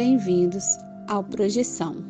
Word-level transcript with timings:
bem-vindos 0.00 0.78
ao 1.08 1.22
Projeção. 1.22 2.09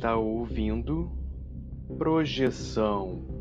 Está 0.00 0.16
ouvindo 0.16 1.12
Projeção. 1.98 3.39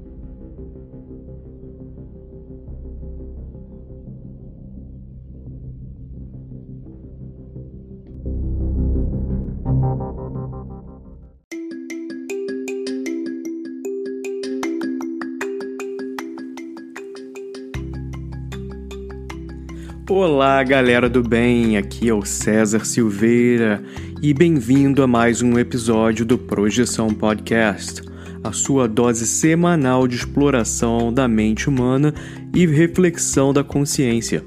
Olá, 20.40 20.64
galera 20.64 21.10
do 21.10 21.22
bem, 21.22 21.76
aqui 21.76 22.08
é 22.08 22.14
o 22.14 22.24
César 22.24 22.86
Silveira 22.86 23.84
e 24.22 24.34
bem-vindo 24.34 25.04
a 25.04 25.08
mais 25.08 25.42
um 25.42 25.60
episódio 25.60 26.26
do 26.26 26.38
Projeção 26.38 27.10
Podcast, 27.10 28.02
a 28.42 28.54
sua 28.54 28.88
dose 28.88 29.28
semanal 29.28 30.08
de 30.08 30.16
exploração 30.16 31.12
da 31.12 31.28
mente 31.28 31.68
humana 31.68 32.14
e 32.56 32.66
reflexão 32.66 33.52
da 33.52 33.66
consciência. 33.66 34.42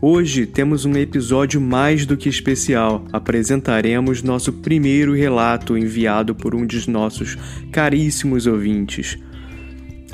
Hoje 0.00 0.46
temos 0.46 0.86
um 0.86 0.94
episódio 0.96 1.60
mais 1.60 2.06
do 2.06 2.16
que 2.16 2.30
especial. 2.30 3.04
Apresentaremos 3.12 4.22
nosso 4.22 4.54
primeiro 4.54 5.14
relato 5.14 5.76
enviado 5.76 6.34
por 6.34 6.54
um 6.54 6.64
dos 6.64 6.86
nossos 6.86 7.36
caríssimos 7.70 8.46
ouvintes. 8.46 9.18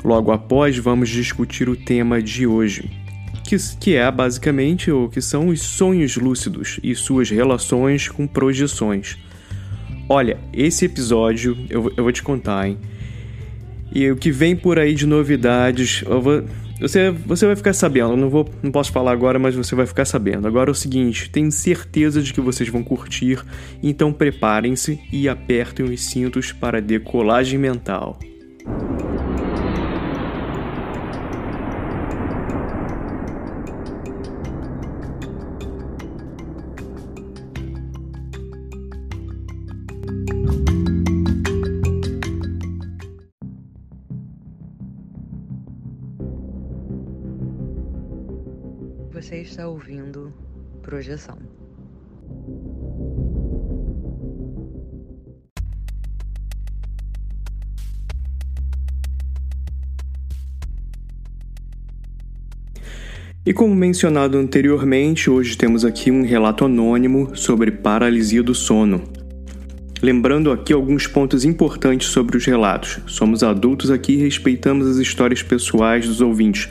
Logo 0.03 0.33
após, 0.33 0.77
vamos 0.77 1.07
discutir 1.07 1.69
o 1.69 1.77
tema 1.77 2.21
de 2.21 2.45
hoje, 2.45 3.04
que, 3.45 3.55
que 3.79 3.95
é 3.95 4.09
basicamente 4.11 4.91
o 4.91 5.07
que 5.07 5.21
são 5.21 5.47
os 5.47 5.61
sonhos 5.61 6.17
lúcidos 6.17 6.79
e 6.83 6.95
suas 6.95 7.29
relações 7.29 8.09
com 8.09 8.27
projeções. 8.27 9.17
Olha, 10.09 10.37
esse 10.53 10.85
episódio 10.85 11.57
eu, 11.69 11.91
eu 11.95 12.03
vou 12.03 12.11
te 12.11 12.21
contar, 12.21 12.67
hein? 12.67 12.77
E 13.93 14.11
o 14.11 14.15
que 14.15 14.31
vem 14.31 14.55
por 14.55 14.77
aí 14.77 14.93
de 14.93 15.05
novidades, 15.05 16.01
vou, 16.01 16.43
você, 16.79 17.09
você 17.11 17.45
vai 17.45 17.55
ficar 17.55 17.73
sabendo. 17.73 18.17
Não, 18.17 18.29
vou, 18.29 18.49
não 18.61 18.71
posso 18.71 18.91
falar 18.91 19.11
agora, 19.11 19.39
mas 19.39 19.55
você 19.55 19.73
vai 19.73 19.85
ficar 19.85 20.05
sabendo. 20.05 20.47
Agora 20.47 20.69
é 20.69 20.73
o 20.73 20.75
seguinte: 20.75 21.29
tenho 21.29 21.51
certeza 21.51 22.21
de 22.21 22.33
que 22.33 22.41
vocês 22.41 22.67
vão 22.67 22.83
curtir, 22.83 23.39
então 23.81 24.11
preparem-se 24.11 24.99
e 25.11 25.29
apertem 25.29 25.85
os 25.85 26.03
cintos 26.03 26.51
para 26.51 26.81
decolagem 26.81 27.57
mental. 27.57 28.19
Está 49.55 49.69
ouvindo 49.69 50.33
Projeção. 50.81 51.37
E 63.45 63.53
como 63.53 63.73
mencionado 63.73 64.37
anteriormente, 64.37 65.29
hoje 65.29 65.57
temos 65.57 65.85
aqui 65.85 66.11
um 66.11 66.25
relato 66.25 66.65
anônimo 66.65 67.33
sobre 67.33 67.71
paralisia 67.71 68.43
do 68.43 68.53
sono. 68.53 69.14
Lembrando 70.01 70.51
aqui 70.51 70.73
alguns 70.73 71.07
pontos 71.07 71.45
importantes 71.45 72.09
sobre 72.09 72.35
os 72.35 72.45
relatos. 72.45 72.99
Somos 73.07 73.43
adultos 73.43 73.89
aqui 73.89 74.13
e 74.13 74.17
respeitamos 74.17 74.87
as 74.87 74.97
histórias 74.97 75.41
pessoais 75.41 76.05
dos 76.05 76.19
ouvintes. 76.19 76.67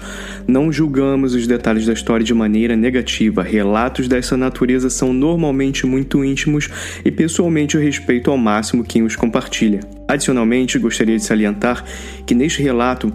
Não 0.47 0.71
julgamos 0.71 1.35
os 1.35 1.47
detalhes 1.47 1.87
da 1.87 1.95
história 1.95 2.25
de 2.25 2.35
maneira 2.35 2.77
negativa. 2.77 3.43
Relatos 3.43 4.09
dessa 4.09 4.37
natureza 4.37 4.91
são 4.91 5.13
normalmente 5.15 5.87
muito 5.87 6.23
íntimos 6.23 6.69
e 7.03 7.11
pessoalmente 7.11 7.77
eu 7.77 7.83
respeito 7.83 8.31
ao 8.31 8.37
máximo 8.37 8.85
quem 8.85 9.03
os 9.03 9.17
compartilha. 9.17 9.81
Adicionalmente, 10.07 10.79
gostaria 10.79 11.17
de 11.17 11.25
salientar 11.25 11.83
que 12.27 12.35
neste 12.35 12.63
relato 12.63 13.11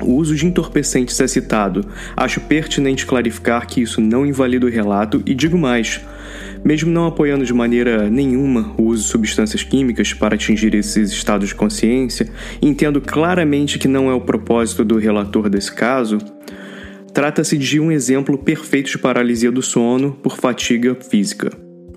o 0.00 0.14
uso 0.14 0.36
de 0.36 0.46
entorpecentes 0.46 1.20
é 1.20 1.26
citado. 1.26 1.84
Acho 2.16 2.40
pertinente 2.40 3.06
clarificar 3.06 3.66
que 3.66 3.82
isso 3.82 4.00
não 4.00 4.24
invalida 4.24 4.66
o 4.66 4.70
relato 4.70 5.20
e 5.26 5.34
digo 5.34 5.58
mais. 5.58 6.00
Mesmo 6.64 6.90
não 6.90 7.06
apoiando 7.06 7.44
de 7.44 7.52
maneira 7.52 8.08
nenhuma 8.08 8.72
o 8.78 8.84
uso 8.84 9.02
de 9.02 9.08
substâncias 9.08 9.62
químicas 9.62 10.12
para 10.14 10.34
atingir 10.34 10.74
esses 10.74 11.10
estados 11.10 11.48
de 11.48 11.54
consciência, 11.54 12.28
entendo 12.60 13.00
claramente 13.00 13.78
que 13.78 13.88
não 13.88 14.10
é 14.10 14.14
o 14.14 14.20
propósito 14.20 14.84
do 14.84 14.98
relator 14.98 15.48
desse 15.48 15.72
caso. 15.72 16.18
Trata-se 17.12 17.58
de 17.58 17.80
um 17.80 17.90
exemplo 17.90 18.38
perfeito 18.38 18.90
de 18.90 18.98
paralisia 18.98 19.50
do 19.50 19.62
sono 19.62 20.12
por 20.12 20.36
fatiga 20.36 20.94
física. 20.94 21.50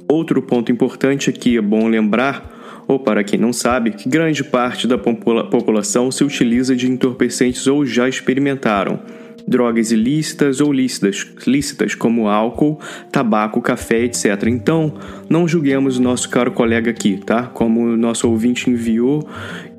Outro 0.10 0.42
ponto 0.42 0.72
importante 0.72 1.30
aqui 1.30 1.58
é 1.58 1.62
bom 1.62 1.88
lembrar 1.88 2.56
ou 2.88 3.00
para 3.00 3.24
quem 3.24 3.40
não 3.40 3.52
sabe, 3.52 3.92
que 3.92 4.08
grande 4.08 4.44
parte 4.44 4.88
da 4.88 4.98
popula 4.98 5.50
população 5.50 6.12
se 6.12 6.24
utiliza 6.24 6.76
de 6.76 6.90
entorpecentes 6.90 7.68
ou 7.68 7.86
já 7.86 8.08
experimentaram. 8.08 9.00
Drogas 9.48 9.92
ilícitas 9.92 10.60
ou 10.60 10.74
lícitas, 10.74 11.28
lícitas 11.46 11.94
como 11.94 12.28
álcool, 12.28 12.80
tabaco, 13.12 13.62
café, 13.62 14.04
etc. 14.04 14.48
Então, 14.48 14.96
não 15.30 15.48
julguemos 15.48 15.98
o 15.98 16.02
nosso 16.02 16.30
caro 16.30 16.52
colega 16.52 16.90
aqui, 16.90 17.20
tá? 17.24 17.44
Como 17.44 17.82
o 17.82 17.98
nosso 17.98 18.30
ouvinte 18.30 18.70
enviou 18.70 19.28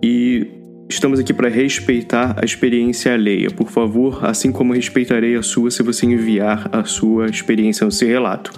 e 0.03 0.57
Estamos 0.89 1.19
aqui 1.19 1.33
para 1.33 1.49
respeitar 1.49 2.37
a 2.41 2.45
experiência 2.45 3.13
alheia. 3.13 3.51
Por 3.51 3.69
favor, 3.69 4.25
assim 4.25 4.53
como 4.53 4.73
respeitarei 4.73 5.35
a 5.35 5.43
sua 5.43 5.69
se 5.69 5.83
você 5.83 6.07
enviar 6.07 6.69
a 6.71 6.85
sua 6.85 7.27
experiência 7.27 7.85
no 7.85 7.91
seu 7.91 8.07
relato. 8.07 8.53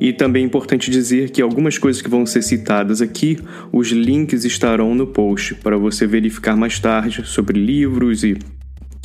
E 0.00 0.12
também 0.12 0.42
é 0.42 0.46
importante 0.46 0.90
dizer 0.90 1.30
que 1.30 1.40
algumas 1.40 1.78
coisas 1.78 2.02
que 2.02 2.08
vão 2.08 2.26
ser 2.26 2.42
citadas 2.42 3.00
aqui, 3.00 3.38
os 3.70 3.90
links 3.90 4.44
estarão 4.44 4.94
no 4.94 5.06
post 5.06 5.54
para 5.56 5.76
você 5.76 6.04
verificar 6.06 6.56
mais 6.56 6.80
tarde 6.80 7.24
sobre 7.24 7.60
livros 7.60 8.24
e 8.24 8.36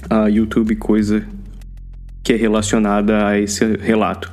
a 0.10 0.28
YouTube 0.28 0.76
coisa 0.76 1.26
que 2.24 2.34
é 2.34 2.36
relacionada 2.36 3.28
a 3.28 3.40
esse 3.40 3.64
relato. 3.78 4.32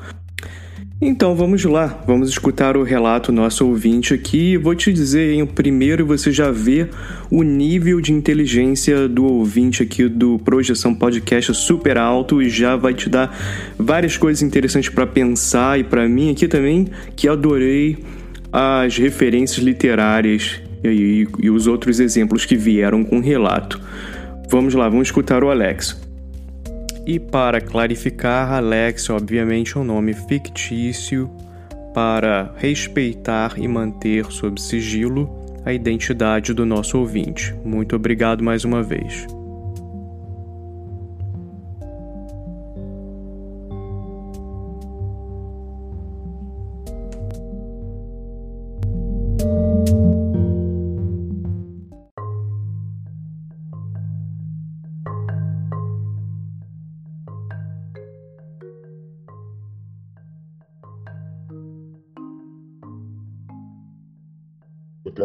Então 1.04 1.34
vamos 1.34 1.64
lá, 1.64 2.00
vamos 2.06 2.28
escutar 2.28 2.76
o 2.76 2.84
relato 2.84 3.32
nosso 3.32 3.66
ouvinte 3.66 4.14
aqui. 4.14 4.56
Vou 4.56 4.72
te 4.72 4.92
dizer, 4.92 5.34
em 5.34 5.44
primeiro 5.44 6.06
você 6.06 6.30
já 6.30 6.52
vê 6.52 6.86
o 7.28 7.42
nível 7.42 8.00
de 8.00 8.12
inteligência 8.12 9.08
do 9.08 9.24
ouvinte 9.24 9.82
aqui 9.82 10.08
do 10.08 10.38
Projeção 10.38 10.94
Podcast 10.94 11.52
super 11.54 11.98
alto 11.98 12.40
e 12.40 12.48
já 12.48 12.76
vai 12.76 12.94
te 12.94 13.10
dar 13.10 13.36
várias 13.76 14.16
coisas 14.16 14.42
interessantes 14.42 14.90
para 14.90 15.04
pensar 15.04 15.76
e 15.76 15.82
para 15.82 16.08
mim 16.08 16.30
aqui 16.30 16.46
também 16.46 16.86
que 17.16 17.26
adorei 17.26 17.98
as 18.52 18.96
referências 18.96 19.58
literárias 19.58 20.60
e, 20.84 20.88
e, 20.88 21.28
e 21.46 21.50
os 21.50 21.66
outros 21.66 21.98
exemplos 21.98 22.44
que 22.44 22.56
vieram 22.56 23.02
com 23.02 23.18
o 23.18 23.20
relato. 23.20 23.80
Vamos 24.52 24.74
lá, 24.74 24.86
vamos 24.86 25.08
escutar 25.08 25.42
o 25.42 25.50
Alex. 25.50 25.98
E 27.06 27.18
para 27.18 27.58
clarificar, 27.58 28.52
Alex 28.52 29.08
obviamente 29.08 29.78
é 29.78 29.80
um 29.80 29.84
nome 29.84 30.12
fictício 30.12 31.30
para 31.94 32.52
respeitar 32.58 33.54
e 33.56 33.66
manter 33.66 34.26
sob 34.26 34.60
sigilo 34.60 35.26
a 35.64 35.72
identidade 35.72 36.52
do 36.52 36.66
nosso 36.66 36.98
ouvinte. 36.98 37.54
Muito 37.64 37.96
obrigado 37.96 38.44
mais 38.44 38.62
uma 38.62 38.82
vez. 38.82 39.26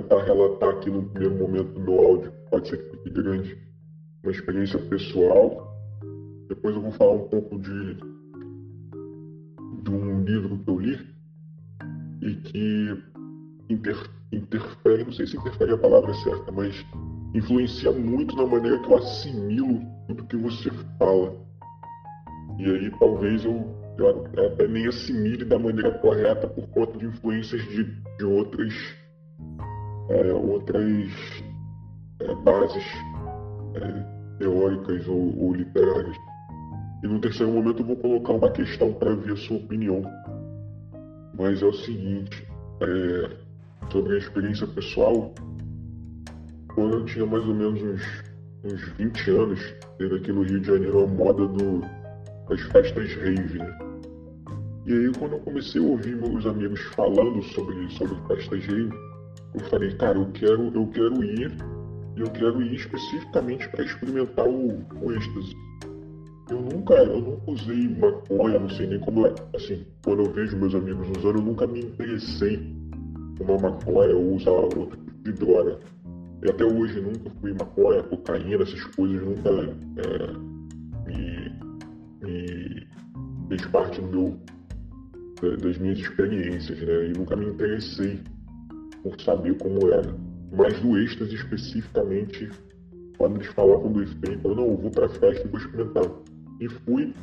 Tentar 0.07 0.23
relatar 0.23 0.69
aqui 0.69 0.89
no 0.89 1.03
primeiro 1.03 1.35
momento 1.35 1.79
do 1.79 1.93
áudio, 1.93 2.31
pode 2.49 2.69
ser 2.69 2.77
que 2.77 2.97
fique 2.97 3.09
grande, 3.09 3.57
uma 4.23 4.31
experiência 4.31 4.79
pessoal. 4.79 5.75
Depois 6.47 6.75
eu 6.75 6.81
vou 6.81 6.91
falar 6.91 7.13
um 7.13 7.27
pouco 7.27 7.59
de, 7.59 7.95
de 9.83 9.91
um 9.91 10.23
livro 10.23 10.57
que 10.59 10.69
eu 10.69 10.79
li 10.79 10.99
e 12.21 12.35
que 12.35 13.03
inter, 13.69 13.97
interfere, 14.31 15.03
não 15.03 15.11
sei 15.11 15.27
se 15.27 15.37
interfere 15.37 15.73
a 15.73 15.77
palavra 15.77 16.13
certa, 16.13 16.51
mas 16.53 16.73
influencia 17.35 17.91
muito 17.91 18.35
na 18.35 18.45
maneira 18.45 18.79
que 18.79 18.89
eu 18.89 18.97
assimilo 18.97 19.81
tudo 20.07 20.25
que 20.25 20.37
você 20.37 20.69
fala. 20.97 21.35
E 22.57 22.65
aí 22.65 22.91
talvez 22.97 23.43
eu, 23.43 23.75
eu 23.97 24.25
até 24.45 24.67
nem 24.67 24.87
assimile 24.87 25.43
da 25.43 25.59
maneira 25.59 25.91
correta 25.99 26.47
por 26.47 26.65
conta 26.69 26.97
de 26.97 27.05
influências 27.05 27.61
de, 27.63 27.83
de 28.17 28.25
outras, 28.25 28.73
é, 30.09 30.33
outras 30.33 30.93
é, 32.19 32.35
bases 32.35 32.85
é, 33.75 34.37
teóricas 34.39 35.07
ou, 35.07 35.37
ou 35.39 35.53
literárias. 35.53 36.15
E 37.03 37.07
no 37.07 37.19
terceiro 37.19 37.51
momento 37.51 37.81
eu 37.81 37.85
vou 37.85 37.95
colocar 37.97 38.33
uma 38.33 38.51
questão 38.51 38.93
para 38.93 39.15
ver 39.15 39.33
a 39.33 39.37
sua 39.37 39.57
opinião. 39.57 40.01
Mas 41.37 41.61
é 41.61 41.65
o 41.65 41.73
seguinte, 41.73 42.47
é, 42.81 43.29
sobre 43.91 44.15
a 44.15 44.17
experiência 44.17 44.65
pessoal, 44.67 45.33
quando 46.73 46.93
eu 46.93 47.05
tinha 47.05 47.25
mais 47.25 47.47
ou 47.47 47.53
menos 47.53 47.81
uns, 47.81 48.23
uns 48.63 48.81
20 48.97 49.31
anos, 49.31 49.75
teve 49.97 50.15
aqui 50.15 50.31
no 50.31 50.43
Rio 50.43 50.59
de 50.59 50.67
Janeiro 50.67 51.03
a 51.03 51.07
moda 51.07 51.47
do, 51.47 51.81
das 52.49 52.61
festas 52.71 53.13
rave, 53.15 53.59
né? 53.59 53.79
E 54.87 54.93
aí 54.93 55.11
quando 55.19 55.33
eu 55.33 55.39
comecei 55.39 55.81
a 55.81 55.83
ouvir 55.83 56.15
meus 56.15 56.45
amigos 56.45 56.81
falando 56.95 57.43
sobre, 57.43 57.89
sobre 57.91 58.15
festas 58.27 58.65
rave, 58.65 58.89
eu 59.57 59.69
falei, 59.69 59.91
cara, 59.95 60.17
eu 60.17 60.31
quero, 60.31 60.71
eu 60.73 60.87
quero 60.87 61.23
ir 61.23 61.51
e 62.15 62.21
eu 62.21 62.29
quero 62.29 62.61
ir 62.61 62.75
especificamente 62.75 63.67
para 63.69 63.83
experimentar 63.83 64.47
o, 64.47 64.85
o 65.01 65.11
êxtase. 65.11 65.55
Eu 66.49 66.61
nunca, 66.61 66.93
eu 66.93 67.19
nunca 67.19 67.51
usei 67.51 67.89
maconha, 67.89 68.59
não 68.59 68.69
sei 68.69 68.87
nem 68.87 68.99
como 68.99 69.25
é. 69.25 69.33
Assim, 69.55 69.85
quando 70.03 70.23
eu 70.23 70.31
vejo 70.31 70.57
meus 70.57 70.73
amigos 70.73 71.09
usando, 71.17 71.39
eu 71.39 71.41
nunca 71.41 71.67
me 71.67 71.81
interessei 71.81 72.59
uma 73.39 73.57
maconha 73.57 74.15
ou 74.15 74.35
usar 74.35 74.51
outro 74.51 74.97
tipo 74.97 75.23
de 75.23 75.31
droga. 75.33 75.79
E 76.43 76.49
até 76.49 76.63
hoje 76.63 77.01
nunca 77.01 77.29
fui 77.41 77.53
maconha, 77.53 78.03
cocaína, 78.03 78.63
essas 78.63 78.83
coisas 78.95 79.27
nunca 79.27 79.49
é, 79.49 80.33
me, 81.07 81.51
me 82.21 82.87
fez 83.49 83.65
parte 83.65 83.99
do 84.01 84.07
meu, 85.41 85.57
das 85.57 85.77
minhas 85.79 85.99
experiências, 85.99 86.79
né? 86.79 87.07
E 87.07 87.13
nunca 87.17 87.35
me 87.35 87.47
interessei 87.47 88.21
por 89.09 89.21
saber 89.21 89.57
como 89.57 89.91
era. 89.91 90.15
Mas 90.51 90.79
do 90.81 90.97
êxtase 90.97 91.35
especificamente, 91.35 92.49
quando 93.17 93.37
eles 93.37 93.47
falavam 93.47 93.91
do 93.91 94.03
efeito, 94.03 94.47
eu 94.47 94.55
não, 94.55 94.77
vou 94.77 94.91
pra 94.91 95.09
festa 95.09 95.45
e 95.45 95.49
vou 95.49 95.59
experimentar. 95.59 96.05
E 96.59 96.69
fui, 96.69 97.13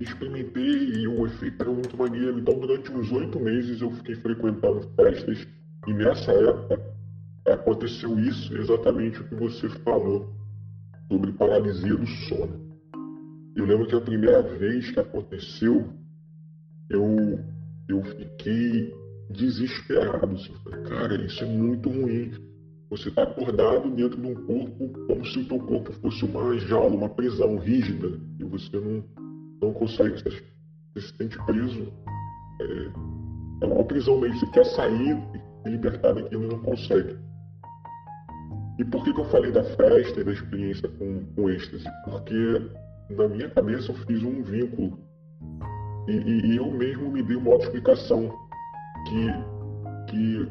experimentei 0.00 0.94
e 0.94 1.08
o 1.08 1.26
efeito 1.26 1.62
era 1.62 1.70
muito 1.70 1.96
maneiro. 1.96 2.38
Então 2.38 2.58
durante 2.58 2.90
uns 2.92 3.10
oito 3.12 3.38
meses 3.38 3.80
eu 3.80 3.90
fiquei 3.90 4.14
frequentando 4.16 4.88
festas 4.96 5.46
e 5.86 5.92
nessa 5.92 6.32
época 6.32 6.80
aconteceu 7.46 8.18
isso, 8.20 8.56
exatamente 8.56 9.20
o 9.20 9.24
que 9.24 9.34
você 9.34 9.68
falou 9.68 10.32
sobre 11.10 11.32
paralisia 11.32 11.96
do 11.96 12.06
sono. 12.06 12.72
Eu 13.56 13.66
lembro 13.66 13.86
que 13.86 13.94
a 13.94 14.00
primeira 14.00 14.42
vez 14.42 14.90
que 14.90 15.00
aconteceu, 15.00 15.92
eu, 16.88 17.38
eu 17.88 18.02
fiquei 18.02 18.94
desesperado. 19.32 20.34
Assim, 20.34 20.52
cara, 20.88 21.14
isso 21.24 21.42
é 21.42 21.46
muito 21.46 21.88
ruim. 21.88 22.32
Você 22.90 23.08
está 23.08 23.22
acordado 23.22 23.90
dentro 23.90 24.20
de 24.20 24.26
um 24.26 24.34
corpo 24.34 24.88
como 25.06 25.24
se 25.24 25.38
o 25.38 25.48
teu 25.48 25.58
corpo 25.60 25.92
fosse 25.94 26.24
uma 26.24 26.58
jaula, 26.58 26.94
uma 26.94 27.08
prisão 27.08 27.56
rígida, 27.56 28.20
e 28.38 28.44
você 28.44 28.78
não, 28.78 29.02
não 29.62 29.72
consegue, 29.72 30.22
você 30.22 30.30
se 30.98 31.16
sente 31.16 31.38
preso. 31.46 31.90
É, 32.60 33.64
é 33.64 33.66
uma 33.66 33.84
prisão 33.84 34.20
mesmo, 34.20 34.38
você 34.38 34.46
quer 34.50 34.66
sair, 34.66 35.16
se 35.62 35.70
libertar 35.70 36.12
daquilo 36.12 36.48
não 36.48 36.58
consegue. 36.58 37.16
E 38.78 38.84
por 38.84 39.04
que, 39.04 39.14
que 39.14 39.20
eu 39.20 39.24
falei 39.26 39.52
da 39.52 39.64
festa 39.64 40.20
e 40.20 40.24
da 40.24 40.32
experiência 40.32 40.88
com, 40.88 41.24
com 41.34 41.48
êxtase? 41.48 41.84
Porque 42.04 42.70
na 43.10 43.28
minha 43.28 43.48
cabeça 43.50 43.90
eu 43.90 43.94
fiz 43.94 44.22
um 44.22 44.42
vínculo 44.42 44.98
e, 46.08 46.12
e, 46.12 46.46
e 46.52 46.56
eu 46.56 46.70
mesmo 46.70 47.10
me 47.10 47.22
dei 47.22 47.36
uma 47.36 47.54
explicação 47.56 48.41
que, 49.04 50.10
que 50.10 50.48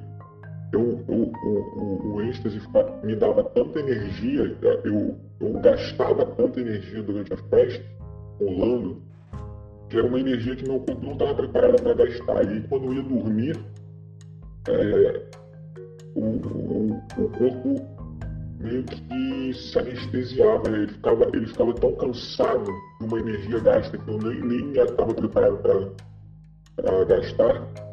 eu, 0.74 1.04
eu, 1.08 1.34
o, 1.44 2.14
o 2.14 2.22
êxtase 2.22 2.62
me 3.04 3.16
dava 3.16 3.44
tanta 3.44 3.80
energia, 3.80 4.56
eu, 4.84 5.18
eu 5.40 5.60
gastava 5.60 6.26
tanta 6.26 6.62
energia 6.62 7.04
durante 7.04 7.34
a 7.34 7.38
festa, 7.38 7.84
rolando, 8.40 9.02
que 9.90 9.98
era 9.98 10.08
uma 10.08 10.20
energia 10.20 10.56
que 10.56 10.68
meu 10.68 10.80
corpo 10.80 11.06
não 11.06 11.14
estava 11.14 11.36
preparado 11.36 11.82
para 11.82 11.94
gastar. 11.94 12.56
E 12.56 12.62
quando 12.62 12.86
eu 12.86 12.94
ia 12.94 13.04
dormir, 13.04 13.60
é, 14.70 15.26
o, 16.16 16.22
o, 16.22 17.02
o, 17.18 17.30
corpo 17.30 17.76
meio 18.60 18.84
que 18.84 19.54
se 19.54 19.78
anestesiava, 19.78 20.70
ele, 20.70 20.88
ficava, 20.88 21.26
ele 21.34 21.48
ficava 21.48 21.74
tão 21.74 21.94
cansado 21.96 22.72
de 23.00 23.06
uma 23.06 23.20
energia 23.20 23.60
gasta 23.60 23.98
que 23.98 24.10
eu 24.10 24.18
nem, 24.20 24.40
nem 24.42 24.72
estava 24.72 25.14
preparado 25.14 25.58
para 26.78 27.06
gastar. 27.06 27.91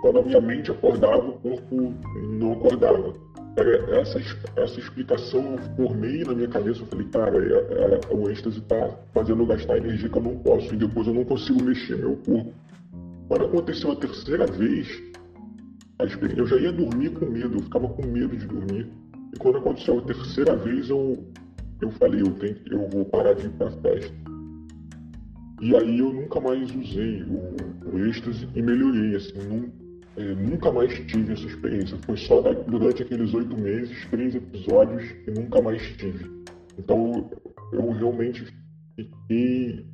Quando 0.00 0.18
a 0.20 0.22
minha 0.22 0.40
mente 0.40 0.70
acordava, 0.70 1.28
o 1.28 1.32
corpo 1.38 1.94
não 2.38 2.52
acordava. 2.52 3.14
Era 3.56 4.00
essa, 4.00 4.20
essa 4.56 4.78
explicação 4.78 5.56
eu 5.56 5.58
formei 5.76 6.22
na 6.22 6.34
minha 6.34 6.48
cabeça. 6.48 6.80
Eu 6.80 6.86
falei, 6.86 7.06
cara, 7.08 7.36
é, 7.36 8.00
é, 8.10 8.14
o 8.14 8.30
êxtase 8.30 8.58
está 8.58 8.96
fazendo 9.12 9.44
gastar 9.46 9.78
energia 9.78 10.08
que 10.08 10.16
eu 10.16 10.22
não 10.22 10.38
posso 10.38 10.72
e 10.72 10.76
depois 10.76 11.06
eu 11.08 11.14
não 11.14 11.24
consigo 11.24 11.62
mexer 11.64 11.96
meu 11.96 12.16
corpo. 12.24 12.52
Quando 13.26 13.44
aconteceu 13.46 13.90
a 13.92 13.96
terceira 13.96 14.46
vez, 14.46 15.02
eu 16.36 16.46
já 16.46 16.56
ia 16.56 16.72
dormir 16.72 17.10
com 17.10 17.26
medo, 17.26 17.56
eu 17.56 17.62
ficava 17.62 17.88
com 17.88 18.06
medo 18.06 18.36
de 18.36 18.46
dormir. 18.46 18.88
E 19.34 19.38
quando 19.38 19.58
aconteceu 19.58 19.98
a 19.98 20.02
terceira 20.02 20.56
vez, 20.56 20.88
eu, 20.88 21.26
eu 21.82 21.90
falei, 21.92 22.20
eu, 22.20 22.30
tenho, 22.34 22.56
eu 22.70 22.88
vou 22.88 23.04
parar 23.06 23.34
de 23.34 23.46
ir 23.46 23.50
pra 23.50 23.70
festa. 23.70 24.14
E 25.60 25.74
aí 25.74 25.98
eu 25.98 26.12
nunca 26.12 26.40
mais 26.40 26.70
usei 26.72 27.24
o, 27.24 27.92
o 27.92 28.06
êxtase 28.06 28.48
e 28.54 28.62
melhorei, 28.62 29.16
assim, 29.16 29.36
num, 29.48 29.68
é, 30.18 30.34
nunca 30.34 30.72
mais 30.72 30.92
tive 31.06 31.32
essa 31.32 31.46
experiência. 31.46 31.96
Foi 32.04 32.16
só 32.16 32.42
durante 32.42 33.02
aqueles 33.02 33.32
oito 33.32 33.56
meses, 33.56 34.04
três 34.10 34.34
episódios 34.34 35.04
e 35.26 35.30
nunca 35.30 35.62
mais 35.62 35.80
tive. 35.96 36.28
Então 36.76 37.30
eu 37.72 37.90
realmente 37.92 38.44
fiquei 38.96 39.86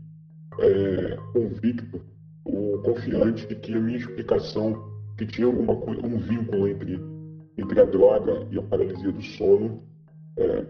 é, 0.59 1.17
convicto 1.33 2.01
ou 2.45 2.81
confiante 2.83 3.47
de 3.47 3.55
que 3.57 3.75
a 3.75 3.81
minha 3.81 3.99
explicação 3.99 4.93
que 5.19 5.27
tinha 5.27 5.47
alguma 5.47 5.77
coisa, 5.77 6.07
um 6.07 6.19
vínculo 6.19 6.69
entre, 6.69 6.99
entre 7.59 7.81
a 7.81 7.85
droga 7.85 8.47
e 8.51 8.59
a 8.59 8.63
paralisia 8.63 9.13
do 9.13 9.23
sono, 9.23 9.83
é, 10.39 10.65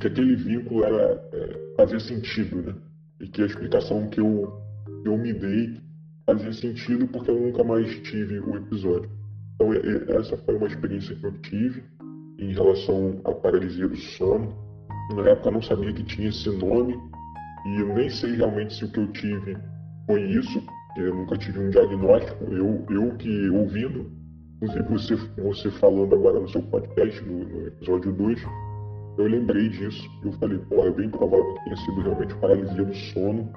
que 0.00 0.06
aquele 0.06 0.36
vínculo 0.36 0.84
era, 0.84 1.28
é, 1.32 1.74
fazia 1.76 2.00
sentido, 2.00 2.62
né? 2.62 2.74
E 3.20 3.26
que 3.26 3.42
a 3.42 3.46
explicação 3.46 4.08
que 4.08 4.20
eu, 4.20 4.62
que 5.02 5.08
eu 5.08 5.18
me 5.18 5.32
dei 5.32 5.80
fazia 6.28 6.52
sentido 6.52 7.08
porque 7.08 7.30
eu 7.30 7.40
nunca 7.40 7.64
mais 7.64 7.88
tive 8.00 8.38
o 8.40 8.54
episódio. 8.54 9.10
Então, 9.54 9.72
essa 10.18 10.36
foi 10.36 10.56
uma 10.56 10.66
experiência 10.66 11.16
que 11.16 11.24
eu 11.24 11.32
tive 11.40 11.82
em 12.38 12.52
relação 12.52 13.18
à 13.24 13.32
paralisia 13.32 13.88
do 13.88 13.96
sono. 13.96 14.54
Na 15.14 15.22
época 15.30 15.48
eu 15.48 15.52
não 15.52 15.62
sabia 15.62 15.90
que 15.90 16.02
tinha 16.04 16.28
esse 16.28 16.50
nome 16.50 17.00
e 17.66 17.80
eu 17.80 17.94
nem 17.94 18.10
sei 18.10 18.34
realmente 18.34 18.74
se 18.74 18.84
o 18.84 18.92
que 18.92 19.00
eu 19.00 19.10
tive 19.12 19.56
foi 20.06 20.22
isso, 20.22 20.62
eu 20.98 21.14
nunca 21.14 21.38
tive 21.38 21.60
um 21.60 21.70
diagnóstico. 21.70 22.44
Eu, 22.44 22.84
eu 22.90 23.16
que 23.16 23.48
ouvindo, 23.48 24.10
inclusive 24.62 24.84
você, 24.84 25.42
você 25.42 25.70
falando 25.78 26.14
agora 26.14 26.40
no 26.40 26.48
seu 26.50 26.60
podcast, 26.60 27.22
no, 27.22 27.44
no 27.44 27.66
episódio 27.68 28.12
2, 28.12 28.42
eu 29.16 29.26
lembrei 29.26 29.70
disso. 29.70 30.06
Eu 30.22 30.32
falei, 30.32 30.58
pô, 30.58 30.84
é 30.84 30.90
bem 30.90 31.08
provável 31.08 31.54
que 31.54 31.64
tenha 31.64 31.76
sido 31.76 32.00
realmente 32.02 32.34
paralisia 32.34 32.84
do 32.84 32.94
sono, 32.94 33.50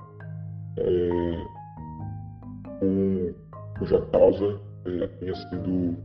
é, 0.78 1.61
com, 2.82 3.34
cuja 3.78 4.02
causa 4.08 4.60
é, 4.86 5.08
tenha 5.08 5.36
sido 5.36 5.96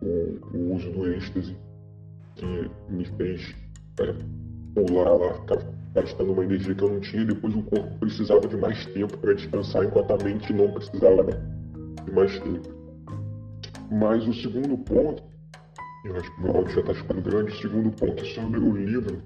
o, 0.00 0.40
o, 0.54 0.74
uso 0.76 0.90
do 0.92 1.12
êxtase 1.12 1.56
que 2.36 2.70
me 2.88 3.04
fez 3.16 3.54
é, 4.00 4.14
pular 4.74 5.12
lá, 5.12 5.34
gastando 5.94 6.32
uma 6.32 6.44
energia 6.44 6.74
que 6.74 6.82
eu 6.82 6.92
não 6.92 7.00
tinha, 7.00 7.24
depois 7.24 7.54
o 7.54 7.62
corpo 7.62 7.98
precisava 7.98 8.46
de 8.46 8.56
mais 8.56 8.86
tempo 8.86 9.16
para 9.18 9.34
descansar, 9.34 9.84
enquanto 9.84 10.12
a 10.12 10.24
mente 10.24 10.52
não 10.52 10.70
precisava 10.70 11.24
né, 11.24 11.32
de 12.04 12.12
mais 12.12 12.38
tempo. 12.40 12.72
Mas 13.90 14.26
o 14.26 14.34
segundo 14.34 14.78
ponto, 14.78 15.22
eu 16.04 16.16
acho 16.16 16.34
que 16.34 16.42
meu 16.42 16.56
áudio 16.56 16.74
já 16.74 16.80
está 16.80 16.94
ficando 16.94 17.22
grande, 17.22 17.52
o 17.52 17.56
segundo 17.56 17.90
ponto 17.90 18.22
é 18.22 18.26
sobre 18.26 18.58
o 18.58 18.76
livro 18.76 19.22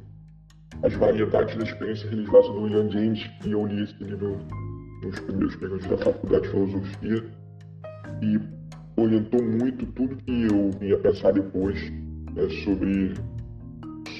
As 0.82 0.92
Variedades 0.94 1.56
da 1.56 1.64
Experiência 1.64 2.08
Religiosa 2.08 2.52
do 2.52 2.62
William 2.62 2.90
James, 2.90 3.30
e 3.44 3.52
eu 3.52 3.66
li 3.66 3.82
esse 3.82 4.04
livro 4.04 4.38
nos 5.02 5.18
primeiros 5.20 5.56
períodos 5.56 5.86
da 5.86 5.98
faculdade 5.98 6.42
de 6.42 6.50
filosofia, 6.50 7.24
e 8.22 8.40
orientou 9.00 9.42
muito 9.42 9.86
tudo 9.86 10.16
que 10.16 10.42
eu 10.42 10.70
vinha 10.78 10.98
pensar 10.98 11.32
depois 11.32 11.78
é, 12.36 12.48
sobre, 12.64 13.14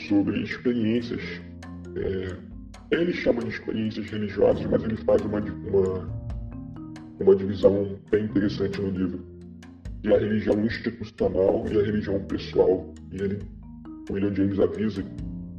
sobre 0.09 0.43
experiências. 0.43 1.23
É, 1.97 2.37
ele 2.91 3.13
chama 3.13 3.43
de 3.43 3.51
experiências 3.51 4.07
religiosas, 4.07 4.65
mas 4.67 4.83
ele 4.83 4.97
faz 4.99 5.21
uma, 5.23 5.41
uma, 5.41 6.09
uma 7.21 7.37
divisão 7.37 7.99
bem 8.11 8.25
interessante 8.25 8.81
no 8.81 8.91
livro. 8.91 9.21
E 10.05 10.15
a 10.15 10.19
religião 10.19 10.65
institucional 10.65 11.65
e 11.71 11.79
a 11.79 11.83
religião 11.83 12.21
pessoal. 12.25 12.95
E 13.13 13.17
ele, 13.17 13.39
o 14.09 14.13
William 14.13 14.35
James 14.35 14.59
avisa, 14.61 15.05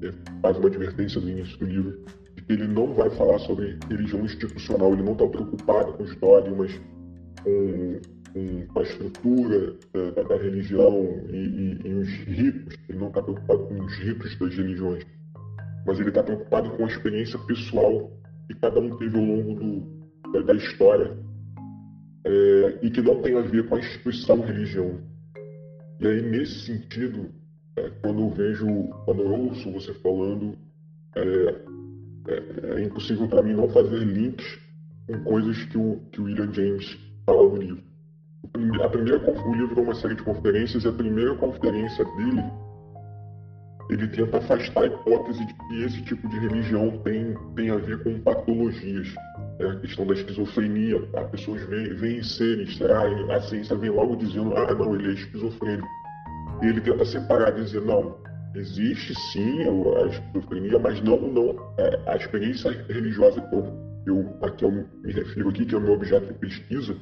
é, 0.02 0.12
faz 0.42 0.58
uma 0.58 0.68
advertência 0.68 1.22
no 1.22 1.30
início 1.30 1.58
do 1.60 1.66
livro, 1.66 2.06
ele 2.50 2.68
não 2.68 2.94
vai 2.94 3.10
falar 3.12 3.40
sobre 3.40 3.78
religião 3.90 4.26
institucional, 4.26 4.94
ele 4.94 5.04
não 5.04 5.14
está 5.14 5.28
preocupado 5.28 5.94
com 5.94 6.04
os 6.04 6.16
dogmas, 6.16 6.72
com 7.44 8.00
com 8.74 8.80
a 8.80 8.84
estrutura 8.84 9.76
da, 10.16 10.24
da 10.24 10.38
religião 10.38 11.24
e, 11.30 11.36
e, 11.36 11.88
e, 11.88 11.94
os 11.94 12.10
ritos. 12.10 12.76
Ele 12.88 13.00
não 13.00 13.08
está 13.08 13.22
preocupado 13.22 13.66
com 13.66 13.86
os 13.86 13.98
ritos 13.98 14.38
das 14.38 14.56
religiões, 14.56 15.06
mas 15.86 16.00
ele 16.00 16.10
está 16.10 16.24
preocupado 16.24 16.70
com 16.72 16.86
a 16.86 16.88
experiência 16.88 17.40
pessoal 17.40 18.12
que 18.48 18.56
cada 18.56 18.80
um 18.80 18.96
teve 18.98 19.18
ao 19.18 19.26
longo 19.26 19.56
do, 19.56 20.32
da, 20.32 20.42
da, 20.42 20.54
história 20.54 21.18
é, 22.26 22.80
e 22.82 22.90
que 22.90 23.02
não 23.02 23.22
tem 23.22 23.38
a 23.38 23.42
ver 23.42 23.68
com 23.68 23.76
a 23.76 23.80
instituição 23.80 24.42
religião. 24.42 25.00
E 26.00 26.08
aí, 26.08 26.22
nesse 26.22 26.66
sentido, 26.66 27.30
é, 27.76 27.90
quando 28.02 28.22
eu 28.22 28.30
vejo, 28.30 28.68
quando 29.06 29.22
eu 29.22 29.32
ouço 29.32 29.72
você 29.72 29.94
falando, 29.96 30.58
é, 31.16 31.69
é, 32.30 32.80
é 32.80 32.84
impossível 32.84 33.28
para 33.28 33.44
mim 33.44 33.54
não 33.54 33.70
fazer 33.70 34.00
links 34.00 34.60
com 35.08 35.24
coisas 35.24 35.64
que 35.66 35.78
o, 35.78 36.00
que 36.12 36.22
o 36.22 36.26
William 36.26 36.52
James 36.54 36.98
fala 37.26 37.50
no 37.50 37.58
livro 37.58 37.90
a 38.84 38.90
primeira, 38.90 39.20
o 39.20 39.54
livro 39.54 39.80
é 39.80 39.84
uma 39.84 39.96
série 39.96 40.16
de 40.16 40.24
conferências 40.24 40.84
e 40.84 40.88
a 40.88 40.92
primeira 40.92 41.36
conferência 41.36 42.06
dele 42.16 42.44
ele 43.90 44.08
tenta 44.08 44.38
afastar 44.38 44.84
a 44.84 44.86
hipótese 44.86 45.44
de 45.46 45.54
que 45.54 45.84
esse 45.84 46.02
tipo 46.04 46.28
de 46.30 46.38
religião 46.40 47.00
tem, 47.00 47.36
tem 47.56 47.72
a 47.72 47.78
ver 47.78 48.04
com 48.04 48.20
patologias. 48.22 49.08
É 49.58 49.66
a 49.66 49.80
questão 49.80 50.06
da 50.06 50.14
esquizofrenia. 50.14 51.10
As 51.16 51.28
pessoas 51.32 51.64
veem, 51.64 51.96
veem 51.96 52.22
seres, 52.22 52.80
ah, 52.84 53.36
a 53.36 53.42
ciência 53.42 53.76
vem 53.76 53.90
logo 53.90 54.16
dizendo, 54.16 54.56
ah, 54.56 54.76
não, 54.76 54.94
ele 54.94 55.10
é 55.10 55.14
esquizofrênico. 55.14 55.88
E 56.62 56.68
ele 56.68 56.82
tenta 56.82 57.04
separar, 57.04 57.50
dizer, 57.52 57.82
não, 57.82 58.16
existe 58.56 59.14
sim 59.32 59.62
a 59.62 60.08
esquizofrenia, 60.08 60.80
mas 60.80 61.02
não, 61.02 61.20
não 61.20 61.74
é, 61.78 62.12
a 62.12 62.16
experiência 62.16 62.72
religiosa 62.90 63.42
que 63.42 63.56
eu, 63.56 63.74
eu, 64.06 64.38
a 64.42 64.52
que 64.52 64.66
eu 64.66 64.72
me 64.72 65.12
refiro 65.12 65.50
aqui, 65.50 65.66
que 65.66 65.76
é 65.76 65.78
o 65.78 65.82
meu 65.82 65.94
objeto 65.94 66.28
de 66.28 66.34
pesquisa, 66.40 66.96